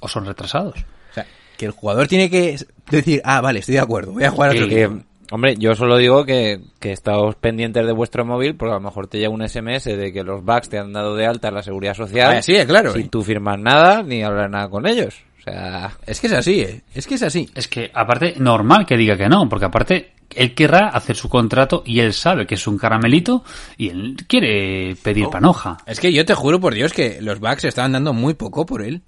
[0.00, 0.76] o son retrasados.
[1.10, 1.26] O sea,
[1.56, 2.56] que el jugador tiene que
[2.88, 5.02] decir, ah, vale, estoy de acuerdo, voy a jugar a otro Que- equipo.
[5.32, 9.08] hombre, yo solo digo que, que estáos pendientes de vuestro móvil porque a lo mejor
[9.08, 11.64] te llega un SMS de que los Bucks te han dado de alta en la
[11.64, 12.36] seguridad social.
[12.36, 13.08] Ah, sí, claro, Sin eh.
[13.10, 15.16] tú firmar nada ni hablar nada con ellos.
[15.50, 16.82] Sea, Es que es así, eh.
[16.94, 17.48] Es que es así.
[17.54, 21.82] Es que, aparte, normal que diga que no, porque aparte, él querrá hacer su contrato
[21.86, 23.44] y él sabe que es un caramelito
[23.76, 25.30] y él quiere pedir Oh.
[25.30, 25.78] panoja.
[25.86, 28.82] Es que yo te juro por Dios que los Bucks estaban dando muy poco por
[28.82, 29.02] él.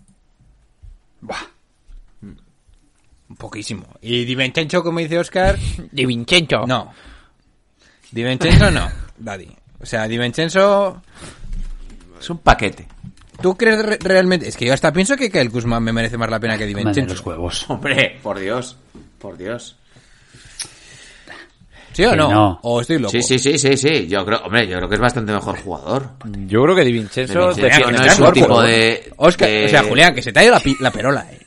[2.23, 3.85] Un poquísimo.
[4.01, 5.57] Y Di Vincenzo, como dice Oscar,
[5.93, 6.67] Di Vincenzo.
[6.67, 6.93] no.
[8.11, 8.89] Di Vincenzo no,
[9.19, 9.49] Daddy.
[9.81, 11.01] O sea, Di Vincenzo...
[12.19, 12.87] Es un paquete.
[13.43, 14.49] ¿Tú crees re- realmente...?
[14.49, 16.75] Es que yo hasta pienso que Kyle Kuzma me merece más la pena que Di
[16.75, 17.15] Manden Vincenzo.
[17.15, 17.65] los huevos.
[17.69, 18.77] Hombre, por Dios.
[19.19, 19.77] Por Dios.
[21.93, 22.31] ¿Sí o no?
[22.31, 22.61] no.
[22.63, 23.11] ¿O estoy loco?
[23.11, 24.07] Sí, sí, sí, sí, sí.
[24.07, 26.11] Yo creo, hombre, yo creo que es bastante mejor jugador.
[26.47, 27.35] Yo creo que Di Vincenzo...
[27.49, 30.45] No que es un tipo de, Oscar, de- O sea, Julián, que se te ha
[30.45, 31.39] ido la, pi- la perola, eh.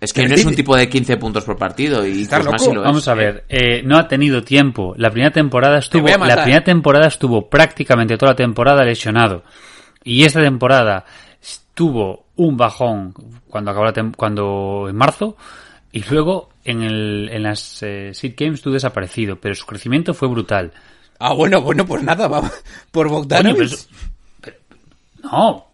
[0.00, 2.64] Es que no es un tipo de 15 puntos por partido y ¿Estás Kuzma loco?
[2.64, 2.86] sí lo es.
[2.86, 4.94] Vamos a ver, eh, no ha tenido tiempo.
[4.96, 9.42] La primera temporada estuvo, la primera temporada estuvo prácticamente toda la temporada lesionado.
[10.04, 11.04] Y esta temporada
[11.78, 13.14] tuvo un bajón
[13.48, 15.36] cuando acabó la tem- cuando en marzo
[15.92, 20.26] y luego en el en las eh, Seed Games estuvo desaparecido, pero su crecimiento fue
[20.26, 20.72] brutal.
[21.20, 22.50] Ah, bueno, bueno, pues nada, vamos.
[22.90, 23.56] Por Coño, Bogdanovic.
[23.58, 23.86] pero eso-
[24.40, 24.56] pero-
[25.22, 25.64] no.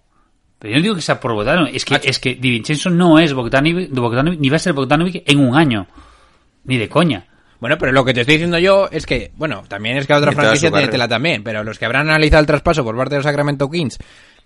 [0.59, 3.19] Pero yo no digo que sea por Bogdanovic, es que es que Di Vincenzo no
[3.19, 5.87] es Bogdanovic, Bogdanovic, ni va a ser Bogdanovic en un año.
[6.65, 7.27] Ni de coña.
[7.61, 10.31] Bueno, pero lo que te estoy diciendo yo es que, bueno, también es que otra
[10.31, 13.15] De toda franquicia tiene tela también, pero los que habrán analizado el traspaso por parte
[13.15, 13.97] de los Sacramento Kings,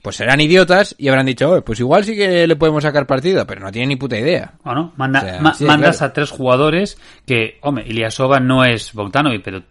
[0.02, 3.46] pues serán idiotas y habrán dicho, "Oye, pues igual sí que le podemos sacar partido,
[3.46, 4.54] pero no tienen ni puta idea.
[4.64, 4.92] ¿O no?
[4.96, 6.10] Manda, O sea, ma- sí, mandas claro.
[6.10, 9.62] a tres jugadores que, hombre, Iliasova no es Bogdanovic, pero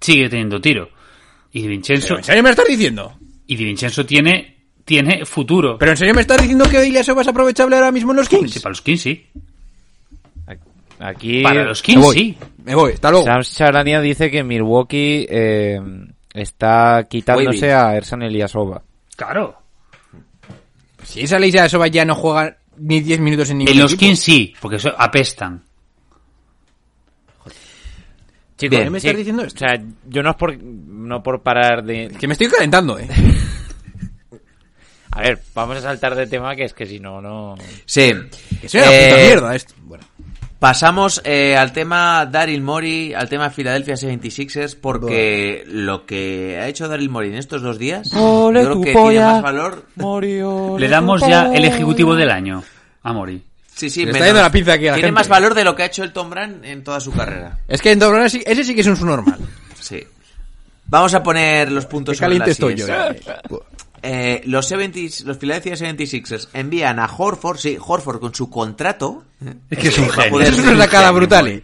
[0.00, 0.88] sigue teniendo tiro.
[1.52, 3.14] Y Di Vincenzo, ¿Pero en serio me estás diciendo?
[3.46, 5.78] y Di Vincenzo tiene, tiene futuro.
[5.78, 8.50] ¿Pero en serio me estás diciendo que Ilyasova es aprovechable ahora mismo en los Kings?
[8.52, 9.26] Sí, para los Kings sí.
[11.00, 11.42] Aquí...
[11.42, 12.38] Para los Me Kings voy, sí.
[12.64, 13.24] me voy, hasta luego.
[13.26, 15.80] Sam Charania dice que Milwaukee eh,
[16.34, 18.82] está quitándose a Ersan Eliasova.
[19.16, 19.56] Claro.
[21.08, 24.06] Si esa Ilyasova ya no juega ni 10 minutos en ningún En los equipo.
[24.06, 25.64] Kings sí, porque eso apestan.
[28.56, 29.58] Chico, Bien, ¿qué me estás Sí, diciendo O esto?
[29.60, 32.08] sea, yo no es por, no por parar de...
[32.18, 33.06] Que me estoy calentando, eh.
[35.12, 37.54] A ver, vamos a saltar de tema que es que si no, no...
[37.86, 38.12] Sí.
[38.60, 39.74] Que soy una Eh, puta mierda esto.
[39.82, 40.04] Bueno.
[40.58, 46.88] Pasamos eh, al tema Daryl Mori, al tema Philadelphia 76ers, porque lo que ha hecho
[46.88, 49.10] Daryl Mori en estos dos días, yo Ole creo que polla.
[49.12, 49.84] tiene más valor.
[50.80, 52.64] Le damos ya el ejecutivo del año
[53.04, 53.40] a Mori.
[53.72, 55.20] Sí, sí, Le está yendo la pinza aquí a la Tiene gente.
[55.20, 57.60] más valor de lo que ha hecho el Tom Brand en toda su carrera.
[57.68, 59.38] Es que en Dobrona sí- ese sí que es un subnormal.
[59.80, 60.04] Sí.
[60.86, 63.60] Vamos a poner los puntos Qué sobre caliente las estoy yo.
[64.08, 64.42] eh.
[64.46, 69.24] Los 70, los Philadelphia 76ers envían a Horford, sí, Horford con su contrato.
[69.70, 70.38] Es que es un genio.
[70.38, 71.62] una sacada brutal.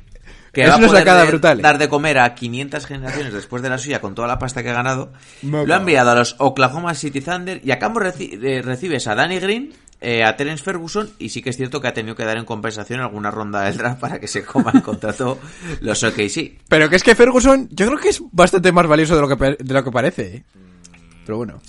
[0.53, 1.61] Que Es va una sacada brutal.
[1.61, 4.70] dar de comer a 500 generaciones después de la suya con toda la pasta que
[4.70, 5.12] ha ganado.
[5.42, 9.16] Lo ha enviado a los Oklahoma City Thunder y a cambio reci- eh, recibes a
[9.16, 12.24] Danny Green, eh, a Terence Ferguson y sí que es cierto que ha tenido que
[12.24, 15.40] dar en compensación alguna ronda del draft para que se coma el contrato
[15.80, 16.61] los OKC.
[16.68, 19.36] Pero que es que Ferguson, yo creo que es bastante más valioso de lo que,
[19.36, 20.36] pe- de lo que parece.
[20.36, 20.45] eh.
[21.26, 21.61] Pero bueno.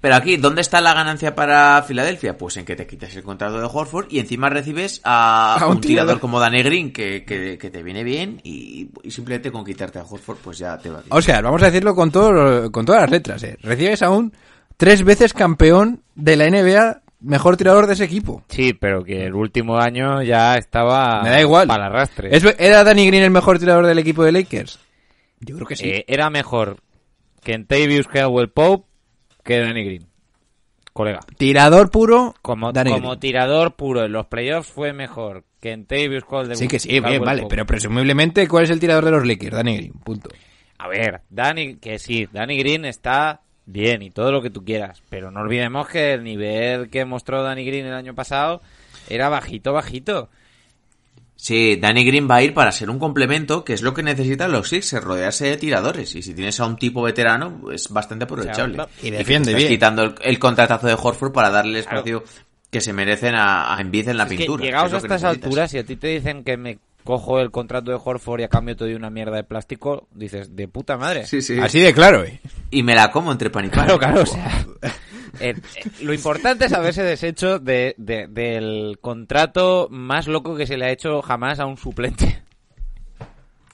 [0.00, 2.38] Pero aquí, ¿dónde está la ganancia para Filadelfia?
[2.38, 5.72] Pues en que te quitas el contrato de Horford y encima recibes a, A un
[5.76, 6.20] un tirador tirador.
[6.20, 10.04] como Danny Green que, que- que te viene bien y, y simplemente con quitarte a
[10.04, 11.08] Horford pues ya te va bien.
[11.10, 13.42] Oscar, vamos a decirlo con, todo, con todas las letras.
[13.42, 13.56] Eh.
[13.60, 14.32] Recibes a un
[14.76, 18.44] tres veces campeón de la NBA, mejor tirador de ese equipo.
[18.48, 21.22] Sí, pero que el último año ya estaba...
[21.24, 21.66] Me da igual.
[21.66, 22.28] Para el arrastre.
[22.36, 24.78] ¿Es- ¿Era Danny Green el mejor tirador del equipo de Lakers?
[25.40, 25.88] Yo creo que sí.
[25.88, 26.76] Eh, era mejor
[27.42, 28.86] que en Tavius Caldwell Pope
[29.44, 30.06] que Danny Green.
[30.92, 31.20] Colega.
[31.36, 33.20] Tirador puro, Como, Danny como Green.
[33.20, 37.02] tirador puro en los playoffs fue mejor que en Tavius Caldwell Sí que sí, bien,
[37.02, 37.42] Caldwell vale.
[37.42, 37.50] Pope.
[37.54, 39.54] Pero presumiblemente, ¿cuál es el tirador de los Lakers?
[39.54, 40.28] Danny Green, punto.
[40.78, 45.02] A ver, Danny, que sí, Danny Green está bien y todo lo que tú quieras,
[45.08, 48.60] pero no olvidemos que el nivel que mostró Danny Green el año pasado
[49.08, 50.30] era bajito, bajito.
[51.40, 54.50] Sí, Danny Green va a ir para ser un complemento, que es lo que necesitan
[54.50, 56.12] los Sixers, rodearse de tiradores.
[56.16, 58.80] Y si tienes a un tipo veterano, es bastante aprovechable.
[58.80, 59.68] O sea, y defiende estás bien.
[59.68, 61.98] quitando el, el contratazo de Horford para darle el Claro.
[62.00, 62.24] espacio
[62.70, 64.64] que se merecen a, a Embiid en la Es que pintura.
[64.64, 65.44] llegados que a es estas necesitas.
[65.46, 68.48] alturas, si a ti te dicen que me cojo el contrato de Horford y a
[68.48, 71.24] cambio te doy una mierda de plástico, dices, de puta madre.
[71.24, 71.56] Sí, sí.
[71.60, 72.40] Así de claro, eh.
[72.70, 73.84] Y me la como entre pan y pan.
[73.86, 74.66] Claro, claro, o sea,
[75.40, 80.76] eh, eh, lo importante es haberse deshecho de, de- del contrato más loco que se
[80.76, 82.42] le ha hecho jamás a un suplente.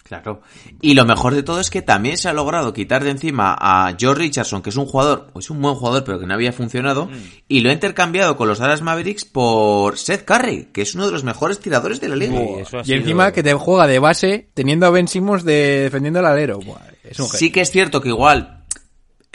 [0.06, 0.42] Claro.
[0.82, 3.94] Y lo mejor de todo es que también se ha logrado quitar de encima a
[3.98, 7.08] George Richardson, que es un jugador, es un buen jugador, pero que no había funcionado,
[7.48, 11.12] y lo ha intercambiado con los Dallas Mavericks por Seth Curry, que es uno de
[11.12, 12.38] los mejores tiradores de la liga.
[12.38, 15.42] Sí, eso ha Y sido- encima que te juega de base teniendo a Ben Simmons
[15.42, 16.58] de, defendiendo al alero.
[16.58, 18.53] Buah, es un Sí que es cierto que igual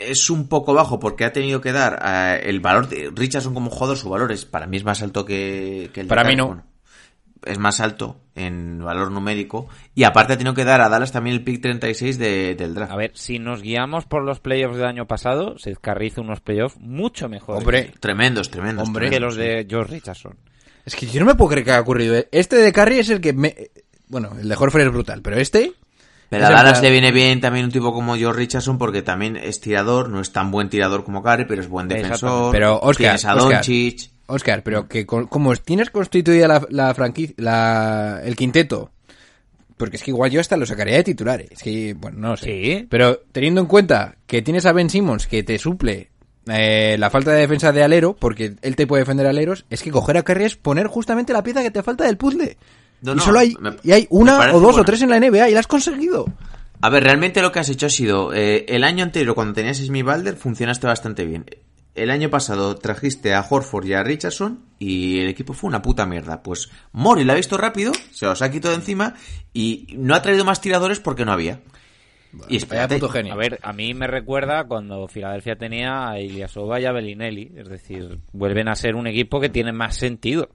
[0.00, 3.70] es un poco bajo porque ha tenido que dar eh, el valor de Richardson como
[3.70, 6.36] jugador, su valor es para mí es más alto que, que el de Para mí
[6.36, 6.46] no.
[6.48, 6.64] bueno,
[7.46, 11.36] es más alto en valor numérico y aparte ha tenido que dar a Dallas también
[11.36, 12.92] el pick 36 de- del draft.
[12.92, 16.40] A ver, si nos guiamos por los playoffs del año pasado, Seth Curry hizo unos
[16.40, 18.86] playoffs mucho mejores Hombre, Tremendos, tremendos.
[18.86, 19.08] Hombre.
[19.10, 20.36] que los de George Richardson.
[20.84, 22.22] es que yo no me puedo creer que haya ocurrido.
[22.30, 23.54] Este de Curry es el que me...
[24.08, 25.72] Bueno, el de Horford es brutal, pero este
[26.30, 29.36] Pero Es a Dallas le viene bien también un tipo como George Richardson porque también
[29.36, 32.52] es tirador, no es tan buen tirador como Curry, pero es buen defensor.
[32.52, 34.10] Pero Oscar, tienes a Doncic.
[34.26, 38.92] Oscar, pero que con- como tienes constituida la, la franquicia, la, el quinteto,
[39.76, 41.48] porque es que igual yo hasta lo sacaría de titulares.
[41.50, 42.44] Es que, bueno, no sé.
[42.46, 42.86] Sí.
[42.88, 46.10] Pero teniendo en cuenta que tienes a Ben Simmons que te suple
[46.46, 49.90] eh, la falta de defensa de alero, porque él te puede defender aleros, es que
[49.90, 52.56] coger a Curry es poner justamente la pieza que te falta del puzzle.
[53.02, 55.16] No, y no, solo hay, me- y hay una o dos o tres en la
[55.20, 56.26] NBA y la has conseguido.
[56.82, 59.78] A ver, realmente lo que has hecho ha sido, eh, el año anterior cuando tenías
[59.78, 61.44] Smith Balder funcionaste bastante bien.
[61.94, 66.06] El año pasado trajiste a Horford y a Richardson y el equipo fue una puta
[66.06, 66.42] mierda.
[66.42, 69.14] Pues Mori lo ha visto rápido, se los ha quitado de encima
[69.52, 71.60] y no ha traído más tiradores porque no había.
[72.48, 72.94] y espérate,
[73.32, 77.52] A ver, a mí me recuerda cuando Filadelfia tenía a Ilyasova y a Bellinelli.
[77.56, 80.48] Es decir, vuelven a ser un equipo que tiene más sentido.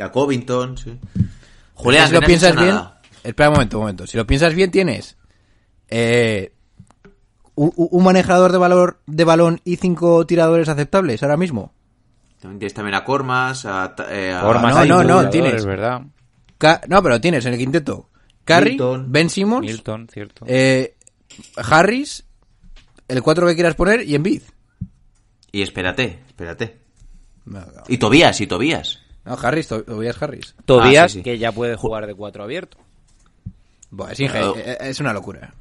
[0.00, 0.98] A Covington, sí.
[1.74, 3.00] Julián, si lo piensas bien, nada.
[3.22, 4.06] espera un momento, un momento.
[4.06, 5.16] Si lo piensas bien, tienes
[5.88, 6.52] eh,
[7.54, 11.72] un, un manejador de valor de balón y cinco tiradores aceptables ahora mismo.
[12.40, 13.94] También tienes también a Cormas, a...
[14.10, 15.64] eh, a- Cormas no, no, no, tienes.
[15.64, 16.02] verdad.
[16.58, 18.08] Ca- no, pero tienes en el quinteto
[18.44, 19.12] Curry, Milton.
[19.12, 20.44] Ben Simmons, Milton, cierto.
[20.48, 20.96] eh,
[21.56, 22.24] Harris,
[23.08, 24.42] el cuatro que quieras poner y Embiid.
[25.52, 26.78] Y espérate, espérate.
[27.46, 27.82] No, no.
[27.88, 29.00] Y Tobías, y Tobías.
[29.26, 30.54] No, Harris, to- Tobias Harris.
[30.64, 31.22] Tobías, Ah, sí, sí.
[31.24, 32.78] que ya puede jugar de cuatro abierto.
[33.90, 34.56] Buah, es, inge- Oh.
[34.56, 35.52] eh, es una locura.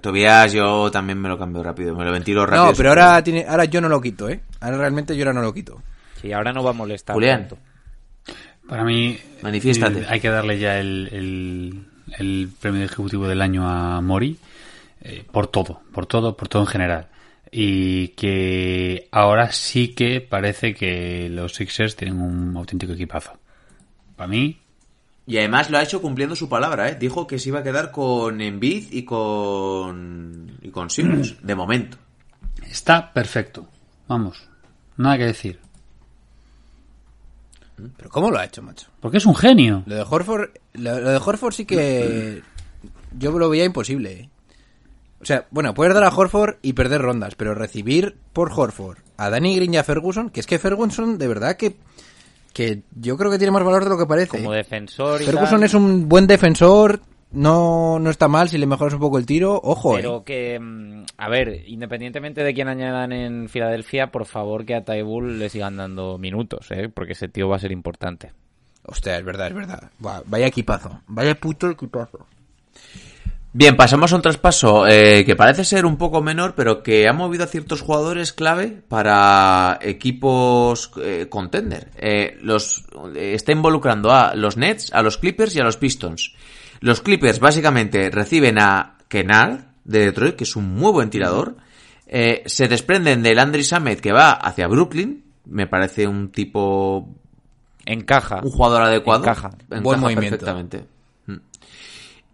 [0.00, 2.66] Tobías yo también me lo cambio rápido, me lo ventilo rápido.
[2.66, 4.40] No, pero ahora tiene, ahora yo no lo quito, ¿eh?
[4.60, 5.80] Ahora realmente yo ahora no lo quito.
[6.20, 7.48] Sí, ahora no va a molestar Julián.
[7.48, 7.58] tanto.
[8.66, 10.00] Para mí, Manifiéstate.
[10.00, 11.84] eh, hay que darle ya el, el-
[12.18, 14.38] el premio de ejecutivo del año a Mori
[15.02, 17.06] eh, por todo, por todo, por todo en general.
[17.56, 23.38] Y que ahora sí que parece que los Sixers tienen un auténtico equipazo.
[24.16, 24.58] Para mí,
[25.26, 26.96] Y además lo ha hecho cumpliendo su palabra, ¿eh?
[26.98, 30.58] Dijo que se iba a quedar con Embiid y con...
[30.62, 31.96] y con Simmons, de momento.
[32.68, 33.68] está perfecto.
[34.08, 34.48] Vamos,
[34.96, 35.60] nada que decir.
[37.96, 38.88] Pero ¿cómo lo ha hecho, macho?
[39.00, 39.84] Porque es un genio.
[39.86, 42.42] Lo de Horford, lo, lo de Horford sí que
[43.18, 44.12] yo lo veía imposible.
[44.12, 44.28] ¿eh?
[45.24, 49.30] O sea, bueno, puedes dar a Horford y perder rondas, pero recibir por Horford a
[49.30, 51.76] Danny Green y a Ferguson, que es que Ferguson de verdad que
[52.52, 54.36] que yo creo que tiene más valor de lo que parece.
[54.36, 54.58] Como ¿eh?
[54.58, 57.00] defensor y Ferguson tal, es un buen defensor,
[57.32, 59.94] no, no está mal si le mejoras un poco el tiro, ojo.
[59.94, 60.02] ¿eh?
[60.02, 64.84] Pero que, mm, a ver, independientemente de quién añadan en Filadelfia, por favor que a
[64.84, 66.90] Tybull le sigan dando minutos, ¿eh?
[66.90, 68.32] Porque ese tío va a ser importante.
[68.84, 69.90] Hostia, es verdad, es verdad.
[70.00, 72.26] Buah, vaya equipazo, vaya puto equipazo.
[73.56, 77.12] Bien, pasamos a un traspaso eh, que parece ser un poco menor, pero que ha
[77.12, 81.88] movido a ciertos jugadores clave para equipos eh, contender.
[81.96, 82.84] Eh, los
[83.14, 86.34] eh, está involucrando a los Nets, a los Clippers y a los Pistons.
[86.80, 91.54] Los Clippers básicamente reciben a Kennard de Detroit, que es un muy buen tirador.
[92.08, 95.22] Eh, se desprenden del Landry Samet que va hacia Brooklyn.
[95.44, 97.08] Me parece un tipo
[97.86, 98.40] Encaja.
[98.42, 99.22] un jugador adecuado.
[99.22, 99.52] Encaja.
[99.80, 100.38] Buen movimiento.
[100.38, 100.94] Perfectamente.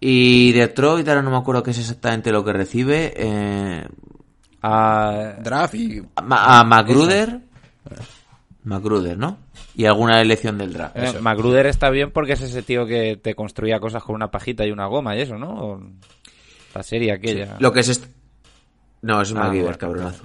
[0.01, 3.13] Y Detroit, ahora no me acuerdo qué es exactamente lo que recibe.
[3.17, 3.87] Eh,
[4.63, 5.35] A...
[5.43, 6.01] Draft y...
[6.17, 7.41] a, a Magruder.
[8.65, 9.39] Magruder, ¿no?
[9.75, 10.97] Y alguna elección del draft.
[10.97, 14.67] Eh, Magruder está bien porque es ese tío que te construía cosas con una pajita
[14.67, 15.51] y una goma y eso, ¿no?
[15.51, 15.81] O
[16.75, 17.57] La serie aquella.
[17.59, 17.89] Lo que es...
[17.89, 18.07] est-
[19.03, 20.25] No, es un Ah, MacGyver, cabronazo.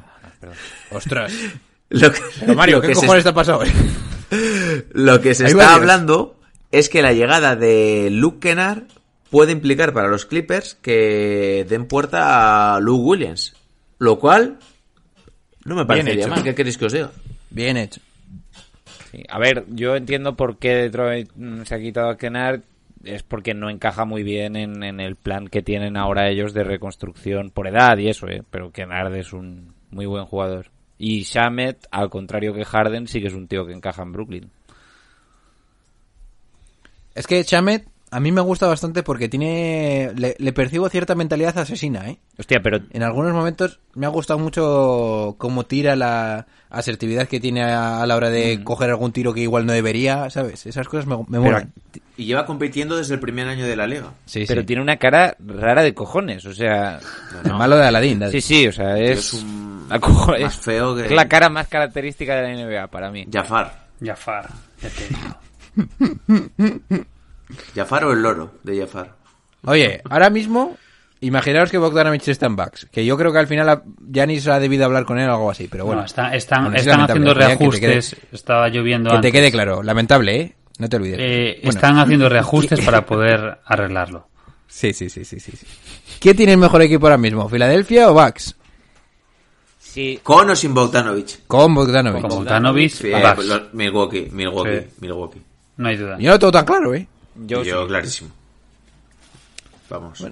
[0.91, 1.34] Ostras.
[1.89, 3.71] Lo que, Pero Mario, lo ¿qué que se cojones est- te ha pasado hoy?
[4.93, 6.39] Lo que se está hablando
[6.71, 8.84] es que la llegada de Luke Kennard
[9.30, 13.53] puede implicar para los Clippers que den puerta a Luke Williams.
[13.99, 14.59] Lo cual
[15.63, 16.30] no me parecería hecho.
[16.30, 16.43] mal.
[16.43, 17.11] ¿Qué queréis que os diga?
[17.49, 18.01] Bien hecho.
[19.11, 19.23] Sí.
[19.30, 22.61] A ver, yo entiendo por qué Detroit mm, se ha quitado a Kennard.
[23.03, 26.63] Es porque no encaja muy bien en, en el plan que tienen ahora ellos de
[26.63, 28.41] reconstrucción por edad y eso, ¿eh?
[28.49, 30.71] Pero Kennard es un muy buen jugador.
[30.97, 34.51] Y Shamet, al contrario que Harden, sí que es un tío que encaja en Brooklyn.
[37.13, 40.11] Es que Chamet a mí me gusta bastante porque tiene...
[40.16, 42.18] Le, le percibo cierta mentalidad asesina, ¿eh?
[42.38, 47.63] Hostia, pero En algunos momentos me ha gustado mucho cómo tira la asertividad que tiene
[47.63, 50.66] a, a la hora de coger algún tiro que igual no debería, ¿sabes?
[50.66, 51.74] Esas cosas me, me molan.
[52.18, 54.11] Y lleva compitiendo desde el primer año de la liga.
[54.26, 54.68] Sí, pero sí.
[54.68, 56.99] tiene una cara rara de cojones, o sea...
[57.43, 58.22] El malo de Aladín.
[58.32, 59.20] Sí, sí, o sea, es...
[59.20, 62.88] Es un- aco- más es- feo que- es la cara más característica de la NBA
[62.88, 63.28] para mí.
[63.32, 63.86] Jafar.
[64.03, 64.49] Jafar,
[64.82, 67.05] ya te digo.
[67.75, 69.13] Jafar o el loro de Jafar.
[69.65, 70.77] Oye, ahora mismo,
[71.21, 72.87] imaginaos que Bogdanovich está en backs.
[72.91, 75.67] Que yo creo que al final Giannis ha debido hablar con él o algo así,
[75.67, 76.01] pero bueno.
[76.01, 77.79] No, está- están Bueno, haciendo te reajustes.
[78.15, 79.31] quede- Estaba lloviendo Que te antes.
[79.31, 80.55] quede claro, lamentable, ¿eh?
[80.77, 81.17] No te olvides.
[81.21, 81.69] Eh, Bueno.
[81.69, 84.27] Están haciendo reajustes para poder arreglarlo.
[84.67, 85.55] Sí, sí, sí, sí, sí.
[86.19, 87.47] ¿Quién tiene el mejor equipo ahora mismo?
[87.47, 88.55] ¿Filadelfia o Bucks?
[89.79, 90.19] Sí.
[90.21, 91.45] Con o sin Bogdanovic.
[91.47, 92.21] Con Bogdanovic.
[92.21, 93.33] Con Bogdanovic, Sí, Bucks.
[93.35, 94.87] pues Milwaukee, Milwaukee, Sí.
[94.99, 95.41] Milwaukee.
[95.77, 96.17] No hay duda.
[96.19, 97.07] Yo no lo tengo tan claro, ¿eh?
[97.36, 97.88] Yo, Yo, sí.
[97.88, 98.29] clarísimo.
[99.89, 100.23] Vamos.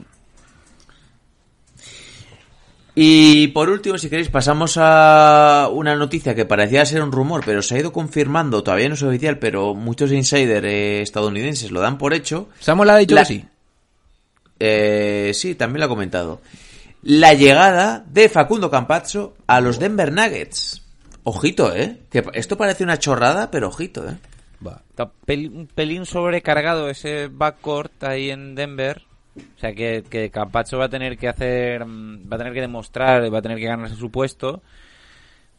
[2.96, 7.64] Y por último, si queréis, pasamos a una noticia que parecía ser un rumor, pero
[7.64, 11.98] se ha ido confirmando, todavía no es oficial, pero muchos insiders eh, estadounidenses lo dan
[11.98, 12.50] por hecho.
[12.60, 13.46] Samuel ha dicho La- que sí.
[14.60, 16.40] Eh, sí, también lo ha comentado.
[17.02, 20.84] La llegada de Facundo Campazzo a los Denver Nuggets.
[21.24, 21.98] Ojito, ¿eh?
[22.12, 24.18] Que esto parece una chorrada, pero ojito, ¿eh?
[24.90, 29.04] Está un pelín sobrecargado ese backcourt ahí en Denver.
[29.36, 32.62] O sea que, que Campacho va a tener que hacer, mm, va a tener que
[32.62, 34.62] demostrar, va a tener que ganarse su puesto.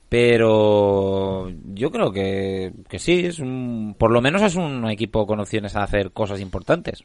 [0.09, 5.41] Pero yo creo que, que sí, es un, por lo menos es un equipo con
[5.41, 7.05] opciones a hacer cosas importantes.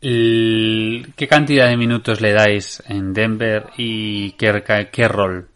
[0.00, 5.48] ¿Qué cantidad de minutos le dais en Denver y qué, qué rol?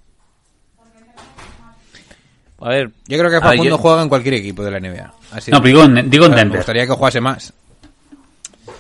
[2.66, 4.78] A ver, Yo creo que A ver, Facundo yo- juega en cualquier equipo de la
[4.80, 5.12] NBA.
[5.30, 6.58] Así No, digo en- digo en Me Denver.
[6.58, 7.52] gustaría que jugase más.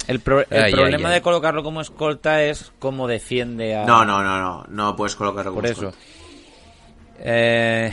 [0.08, 1.14] el, pro- el Ay, ay, problema ay.
[1.16, 3.84] de colocarlo como escolta es cómo defiende a...
[3.84, 4.64] No, no, no, no.
[4.68, 5.88] No puedes colocarlo como Por eso.
[5.88, 5.98] escolta.
[7.20, 7.92] Eh,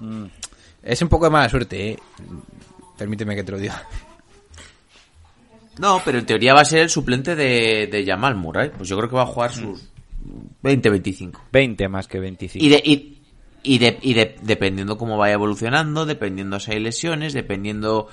[0.00, 0.24] mm,
[0.82, 1.98] Es un poco de mala suerte, ¿eh?
[2.96, 3.82] Permíteme que te lo diga.
[5.78, 8.70] No, pero en teoría va a ser el suplente de, de Jamal Murray.
[8.76, 9.88] Pues yo creo que va a jugar sus
[10.62, 11.32] 20-25.
[11.52, 12.64] 20 más que 25.
[12.64, 13.17] Y, de, y,
[13.62, 18.08] y, de, y de- dependiendo cómo vaya evolucionando, dependiendo si hay lesiones, dependiendo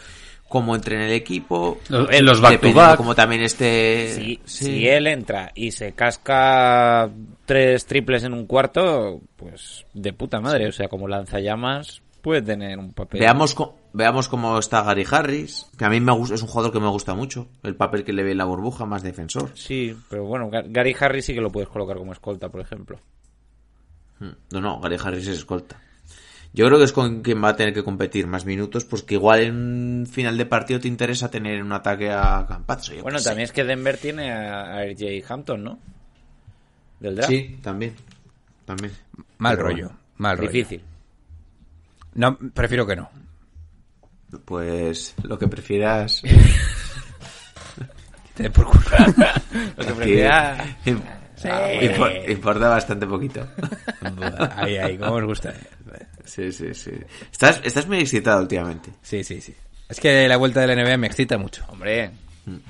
[0.48, 2.98] cómo entre en el equipo, en los back back.
[2.98, 4.14] cómo también esté...
[4.14, 4.66] Si, sí.
[4.66, 7.10] si él entra y se casca
[7.46, 10.68] tres triples en un cuarto, pues de puta madre.
[10.68, 13.20] O sea, como lanzallamas, puede tener un papel.
[13.22, 13.56] Veamos,
[13.94, 16.90] veamos cómo está Gary Harris, que a mí me gusta, es un jugador que me
[16.90, 17.48] gusta mucho.
[17.64, 19.50] El papel que le ve en la burbuja, más defensor.
[19.56, 23.00] Sí, pero bueno, Ga- Gary Harris sí que lo puedes colocar como escolta, por ejemplo.
[24.52, 25.82] No, no, Gary Harris es escolta.
[26.54, 29.16] Yo creo que es con quien va a tener que competir más minutos, pues que
[29.16, 32.94] igual en un final de partido te interesa tener un ataque a Campazzo.
[32.94, 33.26] yo Bueno, sé.
[33.30, 35.80] también es que Denver tiene a, a RJ Hampton, ¿no?
[37.02, 37.30] Del draft.
[37.30, 37.94] Sí, también.
[38.64, 38.94] También.
[39.38, 39.86] Mal Pero rollo.
[39.88, 40.50] bueno, Mal rollo.
[40.50, 40.82] Difícil.
[42.14, 43.10] No, prefiero que no.
[44.46, 46.22] Pues lo que prefieras.
[48.34, 48.84] Te dé por culo.
[49.78, 49.94] Lo que
[51.44, 53.46] Im- impo- importa bastante poquito.
[54.56, 55.54] Ahí, ahí, cómo os gusta.
[56.24, 56.92] Sí, sí, sí.
[57.32, 58.90] Estás, estás muy excitado últimamente.
[59.02, 59.54] Sí, sí, sí.
[59.90, 61.64] Es que la vuelta de la NBA me excita mucho.
[61.70, 62.10] Hombre,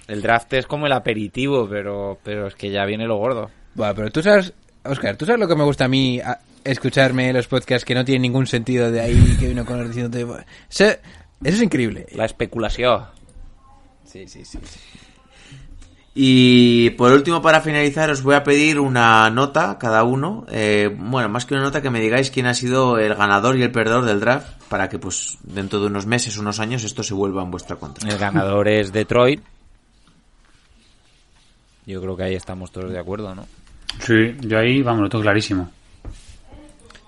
[0.07, 3.49] el draft es como el aperitivo, pero, pero es que ya viene lo gordo.
[3.75, 4.53] Bueno, pero tú sabes,
[4.83, 8.03] Oscar, ¿tú sabes lo que me gusta a mí a- escucharme los podcasts que no
[8.03, 10.21] tienen ningún sentido de ahí que uno con diciéndote...
[10.69, 10.97] Eso, eso
[11.43, 12.07] es increíble.
[12.13, 13.03] La especulación.
[14.05, 14.59] Sí, sí, sí.
[14.63, 14.79] sí.
[16.17, 20.45] Y por último, para finalizar, os voy a pedir una nota cada uno.
[20.49, 23.63] Eh, bueno, más que una nota, que me digáis quién ha sido el ganador y
[23.63, 27.13] el perdedor del draft, para que pues dentro de unos meses, unos años, esto se
[27.13, 28.09] vuelva en vuestra contra.
[28.09, 29.41] El ganador es Detroit.
[31.85, 33.45] Yo creo que ahí estamos todos de acuerdo, ¿no?
[33.99, 35.69] Sí, yo ahí, vamos, lo tengo clarísimo.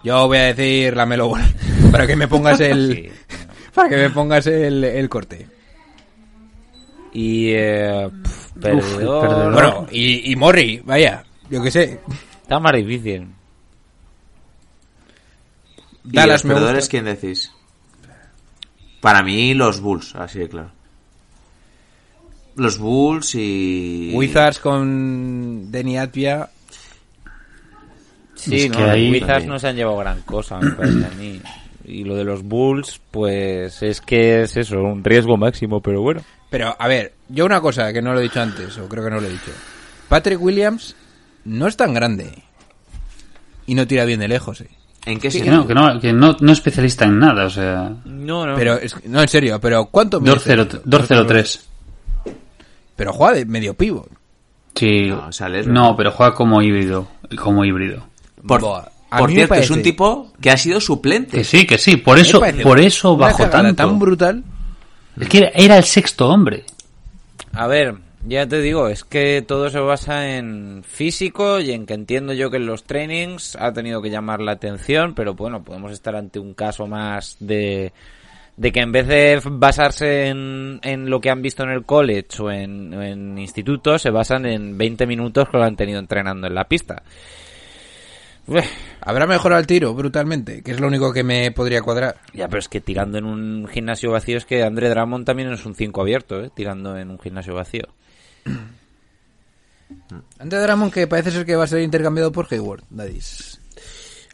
[0.03, 1.31] Yo voy a decir la Melo
[1.93, 3.09] para que me pongas el...
[3.29, 3.33] Sí.
[3.73, 5.47] Para que me pongas el, el corte.
[7.13, 8.09] Y eh,
[8.59, 9.21] perdedor.
[9.27, 9.53] perdedor.
[9.53, 11.99] Bueno, y, y Morri, vaya, yo qué sé.
[12.41, 13.27] Está más difícil.
[16.05, 16.91] ¿Y Dallas los me perdedores gusta.
[16.91, 17.51] quién decís?
[19.01, 20.71] Para mí, los Bulls, así de claro.
[22.55, 24.11] Los Bulls y...
[24.15, 26.49] Wizards con Denny Atvia.
[28.35, 31.09] Sí, Es no, los ahí- Wizards no se han llevado gran cosa, me parece a
[31.11, 31.41] mí.
[31.85, 36.21] Y lo de los Bulls, pues es que es eso, un riesgo máximo, pero bueno.
[36.49, 39.09] Pero, a ver, yo una cosa que no lo he dicho antes, o creo que
[39.09, 39.51] no lo he dicho.
[40.09, 40.95] Patrick Williams
[41.45, 42.43] no es tan grande.
[43.65, 44.69] Y no tira bien de lejos, eh.
[45.05, 45.57] ¿En qué Que sentido?
[45.57, 47.93] no, que no, que no, no especialista en nada, o sea...
[48.05, 48.55] No, no.
[48.55, 50.33] Pero, es, no, en serio, pero ¿cuánto mide?
[50.33, 51.61] 2-0 2-0-3.
[52.95, 54.07] Pero juega de medio pivo.
[54.75, 55.07] Sí.
[55.07, 55.63] No, sale,
[55.95, 57.07] pero juega como híbrido.
[57.37, 58.05] Como híbrido.
[58.45, 61.37] Por, Buah, a por mí me cierto, es un tipo que ha sido suplente.
[61.37, 61.97] Que sí, que sí.
[61.97, 63.75] Por eso, por eso bajó tanto.
[63.75, 64.43] tan brutal.
[65.19, 66.65] Es que era, era el sexto hombre.
[67.57, 71.95] A ver, ya te digo, es que todo se basa en físico y en que
[71.95, 75.91] entiendo yo que en los trainings ha tenido que llamar la atención, pero bueno, podemos
[75.91, 77.93] estar ante un caso más de,
[78.57, 82.43] de que en vez de basarse en, en lo que han visto en el college
[82.43, 86.53] o en, en instituto, se basan en 20 minutos que lo han tenido entrenando en
[86.53, 87.01] la pista.
[88.47, 88.65] Uf,
[89.01, 92.17] Habrá mejorado el tiro brutalmente, que es lo único que me podría cuadrar.
[92.33, 95.65] Ya, pero es que tirando en un gimnasio vacío es que André Drummond también es
[95.65, 96.51] un 5 abierto, ¿eh?
[96.53, 97.83] Tirando en un gimnasio vacío.
[100.39, 103.61] De Ramón, que parece ser que va a ser intercambiado por Hayward, Dadis.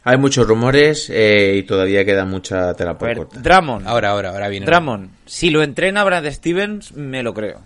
[0.02, 3.42] Hay muchos rumores eh, y todavía queda mucha tela por ver, cortar.
[3.42, 3.86] Drummond.
[3.86, 4.66] Ahora, ahora, ahora viene.
[4.66, 5.10] Drummond.
[5.24, 7.60] Si lo entrena Brad Stevens, me lo creo.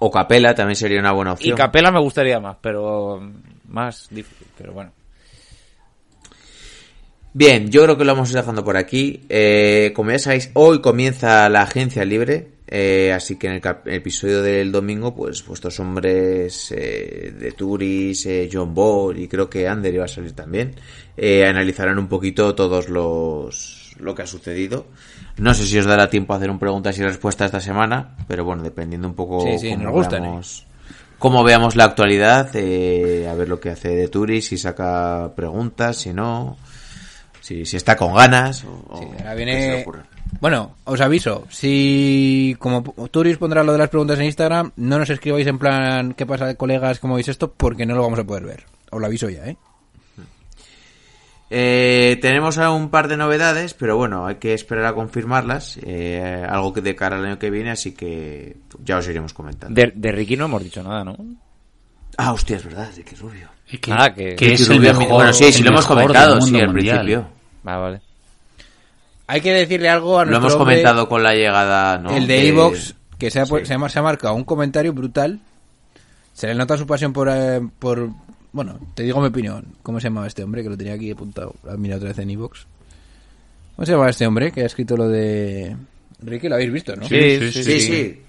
[0.00, 1.56] O Capela también sería una buena Y opción.
[1.56, 3.22] Capela me gustaría más, pero
[3.68, 4.46] más difícil.
[4.56, 4.92] Pero bueno.
[7.36, 9.24] Bien, yo creo que lo vamos a ir dejando por aquí.
[9.28, 12.52] Eh, como ya sabéis, hoy comienza la agencia libre.
[12.68, 18.48] eh, así que en el, episodio del domingo, pues vuestros hombres eh, de Turis, eh,
[18.50, 20.76] John Ball y creo que Ander iba a salir también,
[21.16, 24.86] eh, analizarán un poquito todos los lo que ha sucedido.
[25.36, 28.44] No sé si os dará tiempo a hacer un preguntas y respuestas esta semana, pero
[28.44, 30.24] bueno, dependiendo un poco Sí, sí, cómo nos gustan,
[31.24, 35.96] cómo veamos la actualidad, eh, a ver lo que hace de Turis, si saca preguntas,
[35.96, 36.58] si no,
[37.40, 38.62] si, si está con ganas.
[38.64, 39.86] O, Ahora viene.
[40.38, 45.08] Bueno, os aviso, si como Turis pondrá lo de las preguntas en Instagram, no nos
[45.08, 48.44] escribáis en plan qué pasa colegas, cómo veis esto, porque no lo vamos a poder
[48.44, 48.64] ver.
[48.90, 49.56] Os lo aviso ya, ¿eh?
[51.56, 55.78] Eh, tenemos un par de novedades, pero bueno, hay que esperar a confirmarlas.
[55.82, 59.80] eh, algo que de cara al año que viene, así que ya os iremos comentando.
[59.80, 61.16] De, de Ricky no hemos dicho nada, ¿no?
[62.16, 63.48] Ah, hostia, es verdad, Ricky Rubio.
[63.80, 66.40] Que, Nada, que- que es Ricky el Rubio, mejor, bueno, sí, sí lo hemos comentado,
[66.40, 66.72] sí, al mundial.
[66.98, 67.26] principio.
[67.64, 68.00] Ah, vale.
[69.28, 72.10] Hay que decirle algo a Lo nuestro hemos hombre, comentado con la llegada, ¿no?
[72.16, 73.66] el de Evox, que se ha, pu- Sí.
[73.66, 75.38] se, ha, se ha marcado un comentario brutal.
[76.32, 78.10] Se le nota su pasión por, eh, por...
[78.54, 79.66] Bueno, te digo mi opinión.
[79.82, 80.62] ¿Cómo se llama este hombre?
[80.62, 81.56] Que lo tenía aquí apuntado.
[81.64, 82.66] Lo he mirado otra vez en Evox.
[83.74, 85.76] ¿Cómo se llama este hombre que ha escrito lo de...
[86.22, 87.02] Ricky, lo habéis visto, ¿no?
[87.08, 87.80] Sí, sí, sí, Sí, sí.
[87.80, 88.22] sí.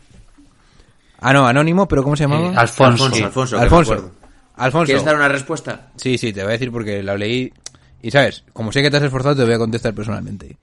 [1.20, 2.52] Ah, no, anónimo, pero ¿cómo se llamaba?
[2.52, 3.06] Eh, Alfonso.
[3.06, 3.60] Alfonso, Alfonso.
[3.60, 4.12] Alfonso.
[4.56, 4.86] Alfonso.
[4.88, 5.92] ¿Quieres dar una respuesta?
[5.96, 7.54] Sí, sí, te voy a decir porque lo leí.
[8.02, 10.58] Y sabes, como sé que te has esforzado, te voy a contestar personalmente.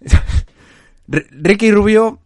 [1.08, 2.20] Ricky Rubio,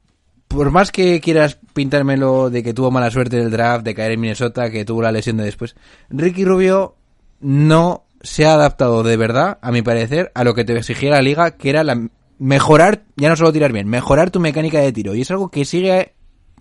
[0.49, 4.13] por más que quieras pintármelo de que tuvo mala suerte en el draft, de caer
[4.13, 5.77] en Minnesota, que tuvo la lesión de después,
[6.11, 6.97] Ricky Rubio
[7.41, 11.23] no se ha adaptado de verdad, a mi parecer, a lo que te exigía la
[11.23, 15.15] liga, que era la mejorar, ya no solo tirar bien, mejorar tu mecánica de tiro.
[15.15, 16.15] Y es algo que sigue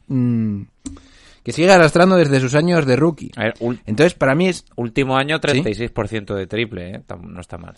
[0.08, 0.62] mm,
[1.44, 3.32] que sigue arrastrando desde sus años de rookie.
[3.38, 3.54] A ver,
[3.86, 7.02] Entonces, para mí es último año 36% de triple, ¿eh?
[7.22, 7.76] No está mal.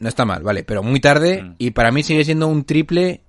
[0.00, 1.54] No está mal, vale, pero muy tarde Mm.
[1.58, 3.20] y para mí sigue siendo un triple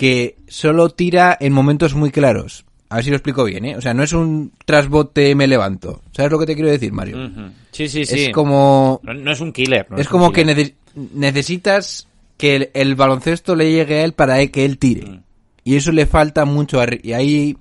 [0.00, 2.64] que solo tira en momentos muy claros.
[2.88, 3.76] A ver si lo explico bien, ¿eh?
[3.76, 6.00] O sea, no es un trasbote me levanto.
[6.12, 7.30] ¿Sabes lo que te quiero decir, Mario?
[7.70, 8.22] Sí, sí, sí.
[8.22, 9.86] Es como No, no es un killer.
[9.90, 10.72] no es un como que nece-
[11.12, 15.04] necesitas que el, el baloncesto le llegue a él para que él tire.
[15.06, 15.22] Mm.
[15.64, 17.58] Y eso le falta mucho a y ahí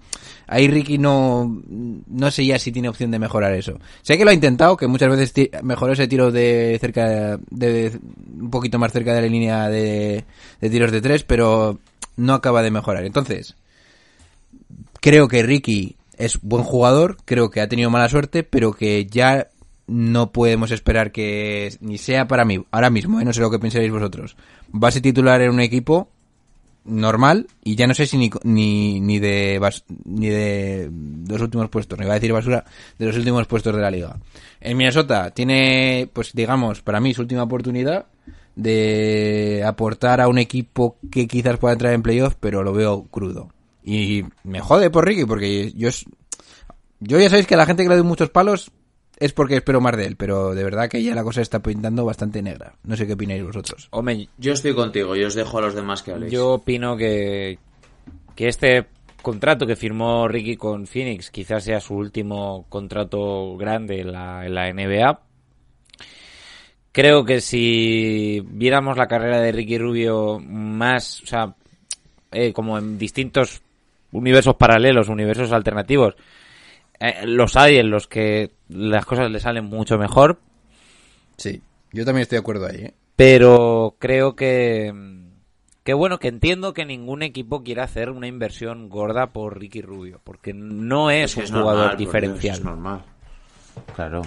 [0.48, 3.78] ahí Ricky no no sé ya si tiene opción de mejorar eso.
[4.02, 7.92] Sé que lo ha intentado, que muchas veces mejoró ese tiro de cerca de
[8.40, 10.24] un poquito más cerca de la línea de,
[10.62, 11.78] de tiros de tres, pero
[12.20, 13.06] no acaba de mejorar.
[13.06, 13.56] Entonces,
[15.00, 19.48] creo que Ricky es buen jugador, creo que ha tenido mala suerte, pero que ya
[19.88, 23.26] no podemos esperar que ni sea para mí, ahora mismo, ¿eh?
[23.26, 24.36] no sé lo que pensaréis vosotros,
[24.68, 26.10] base titular en un equipo
[26.86, 29.60] normal y ya no sé si ni, ni, ni de
[30.06, 30.92] ni de
[31.28, 32.66] los últimos puestos, no iba a decir basura,
[32.98, 34.18] de los últimos puestos de la liga.
[34.62, 38.06] En Minnesota tiene, pues digamos, para mí su última oportunidad
[38.62, 43.50] de aportar a un equipo que quizás pueda entrar en playoff, pero lo veo crudo.
[43.84, 46.06] Y me jode por Ricky, porque yo es-
[47.00, 48.72] yo ya sabéis que a la gente que le doy muchos palos
[49.18, 52.04] es porque espero más de él, pero de verdad que ya la cosa está pintando
[52.06, 52.74] bastante negra.
[52.84, 53.88] No sé qué opináis vosotros.
[53.92, 56.32] Hombre, Yo estoy contigo, yo os dejo a los demás que habléis.
[56.32, 57.60] yo opino que,
[58.36, 58.86] que este
[59.22, 64.54] contrato que firmó Ricky con Phoenix quizás sea su último contrato grande en la, en
[64.56, 65.20] la NBA.
[67.00, 71.56] Creo que si viéramos la carrera de Ricky Rubio más, o sea,
[72.30, 73.62] eh, como en distintos
[74.12, 76.16] universos paralelos, universos alternativos,
[77.00, 80.40] eh, los hay en los que las cosas le salen mucho mejor,
[81.38, 81.62] Sí,
[81.94, 82.94] yo también estoy de acuerdo ahí, ¿eh?
[83.16, 84.94] pero creo que
[85.86, 90.20] que bueno que entiendo que ningún equipo quiera hacer una inversión gorda por Ricky Rubio
[90.26, 93.06] porque no es, un es jugador normal, diferencial es normal.
[93.96, 94.22] Claro.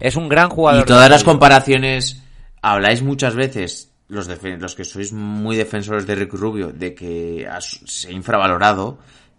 [0.00, 2.22] es un gran jugador Y todas las comparaciones,
[2.62, 4.26] habláis muchas veces, los,
[4.74, 8.98] que sois muy defensores de Ricky Rubio, de que has- se ha infravalorado,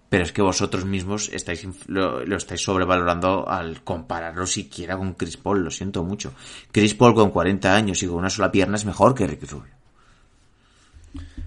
[0.10, 5.38] pero es que vosotros mismos estáis lo, lo estáis sobrevalorando al compararlo siquiera con Chris
[5.38, 6.34] Paul, lo siento mucho.
[6.72, 9.74] Chris Paul con 40 años y con una sola pierna es mejor que Ricky Rubio.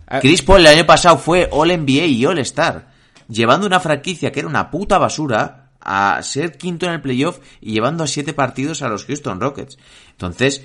[0.06, 2.88] Ah, Chris Paul el año pasado fue All NBA y All Star,
[3.28, 7.72] llevando una franquicia que era una puta basura a ser quinto en el playoff y
[7.72, 9.78] llevando a siete partidos a los Houston Rockets.
[10.12, 10.62] Entonces,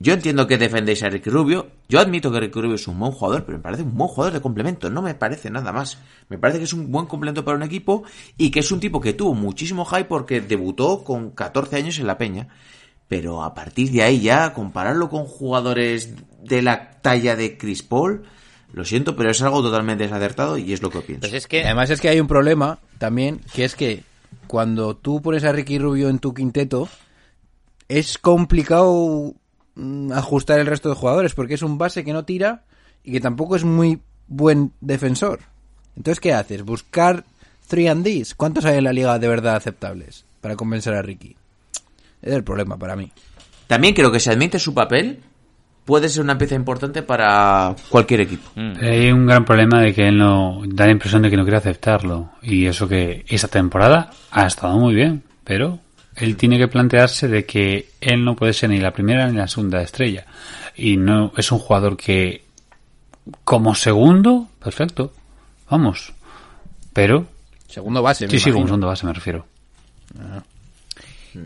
[0.00, 1.72] Yo entiendo que defendéis a Ricky Rubio.
[1.88, 4.32] Yo admito que Ricky Rubio es un buen jugador, pero me parece un buen jugador
[4.32, 4.88] de complemento.
[4.90, 5.98] No me parece nada más.
[6.28, 8.04] Me parece que es un buen complemento para un equipo
[8.36, 12.06] y que es un tipo que tuvo muchísimo hype porque debutó con 14 años en
[12.06, 12.46] la Peña.
[13.08, 18.22] Pero a partir de ahí ya, compararlo con jugadores de la talla de Chris Paul,
[18.72, 21.22] lo siento, pero es algo totalmente desacertado y es lo que pienso.
[21.22, 24.04] Pues es que Además es que hay un problema también, que es que
[24.46, 26.88] cuando tú pones a Ricky Rubio en tu quinteto,
[27.88, 29.34] es complicado
[29.74, 32.64] mm, ajustar el resto de jugadores, porque es un base que no tira
[33.04, 35.40] y que tampoco es muy buen defensor.
[35.96, 36.62] Entonces, ¿qué haces?
[36.62, 37.24] Buscar
[37.68, 38.34] 3 and Ds.
[38.34, 41.36] ¿Cuántos hay en la liga de verdad aceptables para convencer a Ricky?
[42.22, 43.12] Es el problema para mí.
[43.66, 45.22] También creo que si admite su papel,
[45.88, 48.50] puede ser una pieza importante para cualquier equipo.
[48.78, 51.56] Hay un gran problema de que él no da la impresión de que no quiere
[51.56, 52.32] aceptarlo.
[52.42, 55.80] Y eso que esa temporada ha estado muy bien, pero
[56.14, 59.48] él tiene que plantearse de que él no puede ser ni la primera ni la
[59.48, 60.26] segunda estrella.
[60.76, 62.44] Y no es un jugador que,
[63.42, 65.14] como segundo, perfecto,
[65.70, 66.12] vamos.
[66.92, 67.28] Pero.
[67.66, 69.46] Segundo base, me Sí, sí, como segundo base me refiero.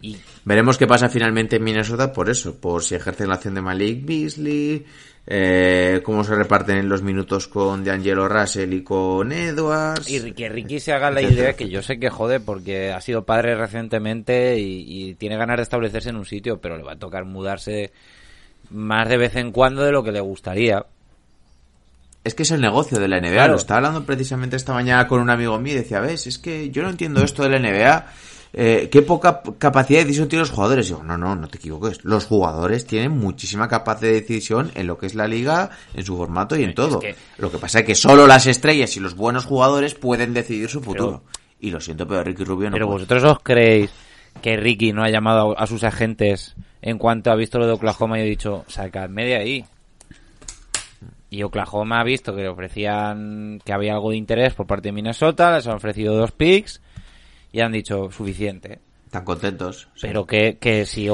[0.01, 3.63] Y veremos qué pasa finalmente en Minnesota por eso, por si ejercen la acción de
[3.63, 4.85] Malik Beasley,
[5.27, 10.11] eh, cómo se reparten los minutos con D'Angelo Russell y con Edwards.
[10.11, 13.25] Y que Ricky se haga la idea que yo sé que jode porque ha sido
[13.25, 16.99] padre recientemente y, y tiene ganas de establecerse en un sitio, pero le va a
[16.99, 17.93] tocar mudarse
[18.71, 20.87] más de vez en cuando de lo que le gustaría.
[22.25, 23.33] Es que es el negocio de la NBA.
[23.33, 23.53] Claro.
[23.53, 26.71] Lo estaba hablando precisamente esta mañana con un amigo mío y decía, ves, es que
[26.71, 28.07] yo no entiendo esto de la NBA.
[28.55, 30.87] Eh, qué poca capacidad de decisión tienen los jugadores.
[30.87, 32.05] Digo, no, no, no te equivoques.
[32.05, 36.17] Los jugadores tienen muchísima capacidad de decisión en lo que es la liga, en su
[36.17, 37.01] formato y en todo.
[37.01, 40.69] que- Lo que pasa es que solo las estrellas y los buenos jugadores pueden decidir
[40.69, 41.23] su futuro.
[41.61, 42.99] y lo siento, pero Ricky Rubio no Pero puede.
[43.05, 43.91] vosotros os creéis
[44.43, 48.19] que Ricky no ha llamado a sus agentes en cuanto ha visto lo de Oklahoma
[48.19, 49.65] y ha dicho, sacadme de ahí.
[51.31, 54.93] Y Oklahoma ha visto que le ofrecían que había algo de interés por parte de
[54.93, 56.83] Minnesota, les han ofrecido dos picks
[57.53, 58.81] y han dicho suficiente.
[59.07, 59.89] Están contentos.
[59.95, 60.07] sí.
[60.07, 61.07] Pero que, que si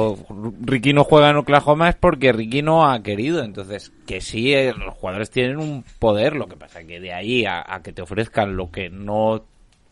[0.61, 3.43] Ricky no juega en Oklahoma es porque Ricky no ha querido.
[3.43, 6.37] Entonces, que sí, eh, los jugadores tienen un poder.
[6.37, 9.45] Lo que pasa que de ahí a, a que te ofrezcan lo que no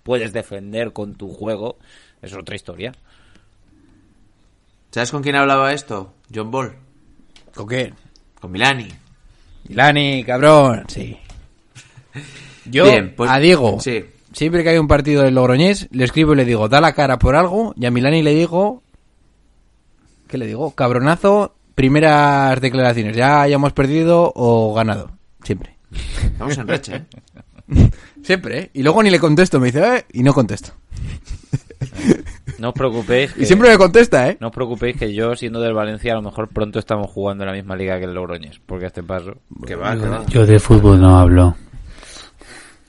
[0.04, 1.78] puedes defender con tu juego
[2.22, 2.92] es otra historia.
[4.92, 6.14] ¿Sabes con quién hablaba esto?
[6.32, 6.74] John Ball.
[7.54, 7.92] ¿Con qué?
[8.40, 8.88] Con Milani.
[9.68, 11.16] Milani, cabrón, sí.
[12.66, 14.04] Yo Bien, pues- a Diego, sí.
[14.36, 17.18] Siempre que hay un partido del Logroñés, le escribo y le digo, da la cara
[17.18, 18.82] por algo, y a Milani le digo,
[20.28, 20.72] ¿qué le digo?
[20.72, 25.10] Cabronazo, primeras declaraciones, ya hayamos perdido o ganado,
[25.42, 25.78] siempre.
[26.22, 27.04] Estamos en racha, ¿eh?
[28.22, 28.70] Siempre, ¿eh?
[28.74, 30.72] Y luego ni le contesto, me dice, eh, y no contesto.
[32.58, 33.34] No os preocupéis.
[33.36, 34.38] Y siempre me contesta, ¿eh?
[34.40, 37.50] No os preocupéis que yo, siendo del Valencia, a lo mejor pronto estamos jugando en
[37.50, 38.60] la misma liga que el Logroñés.
[38.64, 39.34] Porque a este paso.
[39.66, 40.24] Que va, que va.
[40.26, 41.54] Yo de fútbol no hablo.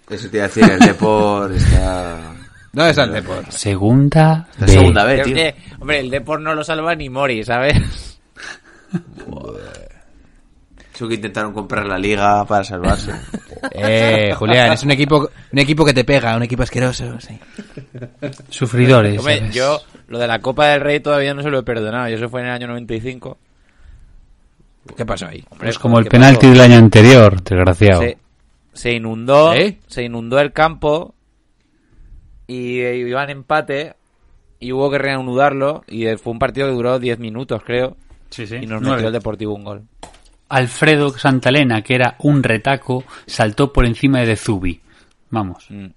[0.10, 2.34] Eso te iba a decir, el Depor está...
[2.72, 3.52] ¿Dónde está el Depor?
[3.52, 4.68] Segunda B.
[4.68, 5.36] segunda vez, Es tío.
[5.36, 8.20] que, hombre, el Depor no lo salva ni Mori, ¿sabes?
[10.94, 13.12] Eso que intentaron comprar la liga para salvarse.
[13.72, 17.38] Eh, Julián, es un equipo, un equipo que te pega, un equipo asqueroso, sí.
[18.50, 19.20] Sufridores.
[19.20, 19.54] Hombre, ¿sabes?
[19.56, 22.10] yo lo de la Copa del Rey todavía no se lo he perdonado.
[22.10, 23.38] Y eso fue en el año 95.
[24.96, 25.44] ¿Qué pasó ahí?
[25.50, 26.52] Hombre, Es como el ¿qué penalti pasó?
[26.54, 28.02] del año anterior, desgraciado.
[28.02, 28.18] Se,
[28.78, 29.80] se inundó, ¿Eh?
[29.88, 31.16] se inundó el campo
[32.46, 33.96] y eh, iban empate
[34.60, 37.98] y hubo que reanudarlo y eh, fue un partido que duró 10 minutos, creo.
[38.30, 38.58] Sí, sí.
[38.62, 38.98] Y nos Nueve.
[38.98, 39.84] metió el Deportivo un gol.
[40.50, 44.80] Alfredo Santalena, que era un retaco, saltó por encima de Zubi.
[45.30, 45.66] Vamos.
[45.70, 45.88] Mm.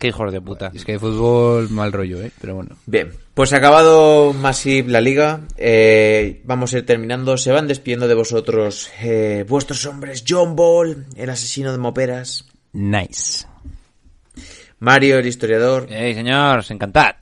[0.00, 0.72] Qué hijos de puta.
[0.74, 2.32] Es que de fútbol mal rollo, ¿eh?
[2.40, 2.74] Pero bueno.
[2.86, 7.36] Bien, pues acabado Masip la liga, eh, vamos a ir terminando.
[7.36, 13.46] Se van despidiendo de vosotros eh, vuestros hombres, John Ball, el asesino de Moperas, Nice.
[14.78, 17.16] Mario, el historiador, Ey, señor, encantad.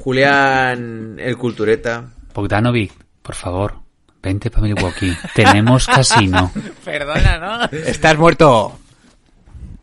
[0.00, 2.04] Julián, el cultureta,
[2.34, 2.92] Bogdanovic,
[3.22, 3.76] por favor,
[4.22, 5.16] vente para Milwaukee.
[5.34, 6.52] Tenemos casino.
[6.84, 7.78] Perdona, ¿no?
[7.78, 8.78] Estás muerto.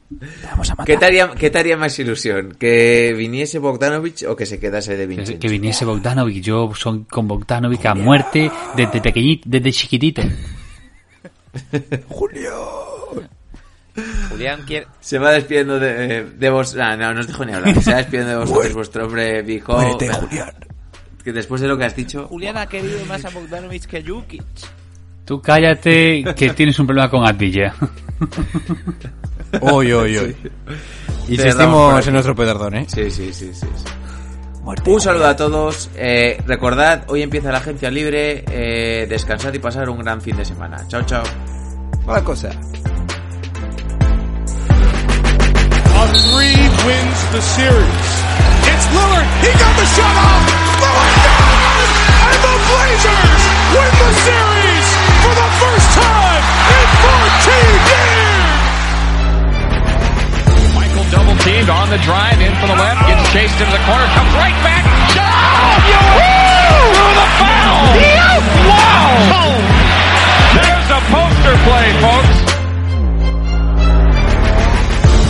[0.10, 0.86] Vamos a matar.
[0.86, 2.56] ¿Qué te, haría, qué te haría más ilusión?
[2.60, 5.40] ¿Que viniese Bogdanovich o que se quedase de Vincenzo?
[5.40, 6.41] que viniese Bogdanovic.
[6.41, 10.22] Yo soy con Bogdanovic a muerte desde pequeñito, desde chiquitito.
[14.30, 14.88] Julián quiere...
[14.99, 16.76] Se va despidiendo de, de vos.
[16.77, 17.81] Ah, no, no os dejo ni hablar.
[17.81, 19.73] Se va despidiendo de vosotros, vuestro hombre viejo.
[19.73, 20.52] Muérete, Julián.
[21.23, 22.27] Que después de lo que has dicho.
[22.27, 24.44] Julián ha querido más a Bogdanovic que a Jukic.
[25.26, 27.76] Tú cállate que tienes un problema con Atilla.
[29.62, 30.36] Uy, uy, uy.
[31.28, 32.86] Insistimos en nuestro pedardón, ¿eh?
[32.88, 33.68] Sí, sí, sí, sí.
[33.76, 33.86] sí.
[34.86, 35.90] Un saludo a todos.
[35.96, 38.44] Eh, recordad, hoy empieza la agencia libre.
[38.52, 40.86] Eh, descansad y pasar un gran fin de semana.
[40.88, 41.24] Chao, chao.
[42.06, 42.50] Buena cosa.
[42.50, 42.52] A
[46.14, 48.10] three wins the series.
[48.70, 49.28] It's Lillard.
[49.42, 50.44] He got the shot off.
[50.80, 51.90] Lillard down!
[52.30, 53.44] And the Blazers
[53.74, 54.88] win the series
[55.24, 56.39] for the first time
[61.10, 64.34] double teamed on the drive in from the left, gets chased into the corner, comes
[64.38, 64.86] right back.
[64.86, 65.80] Oh,
[66.94, 67.98] through the foul.
[68.69, 69.49] Wow.
[70.53, 72.38] There's a poster play, folks.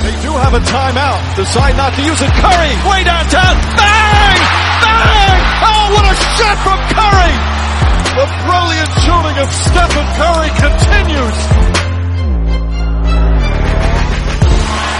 [0.03, 1.19] They do have a timeout.
[1.35, 2.31] Decide not to use it.
[2.43, 3.55] Curry, way downtown.
[3.79, 4.39] Bang!
[4.83, 5.39] Bang!
[5.63, 7.35] Oh, what a shot from Curry!
[8.19, 11.39] The brilliant shooting of Stephen Curry continues.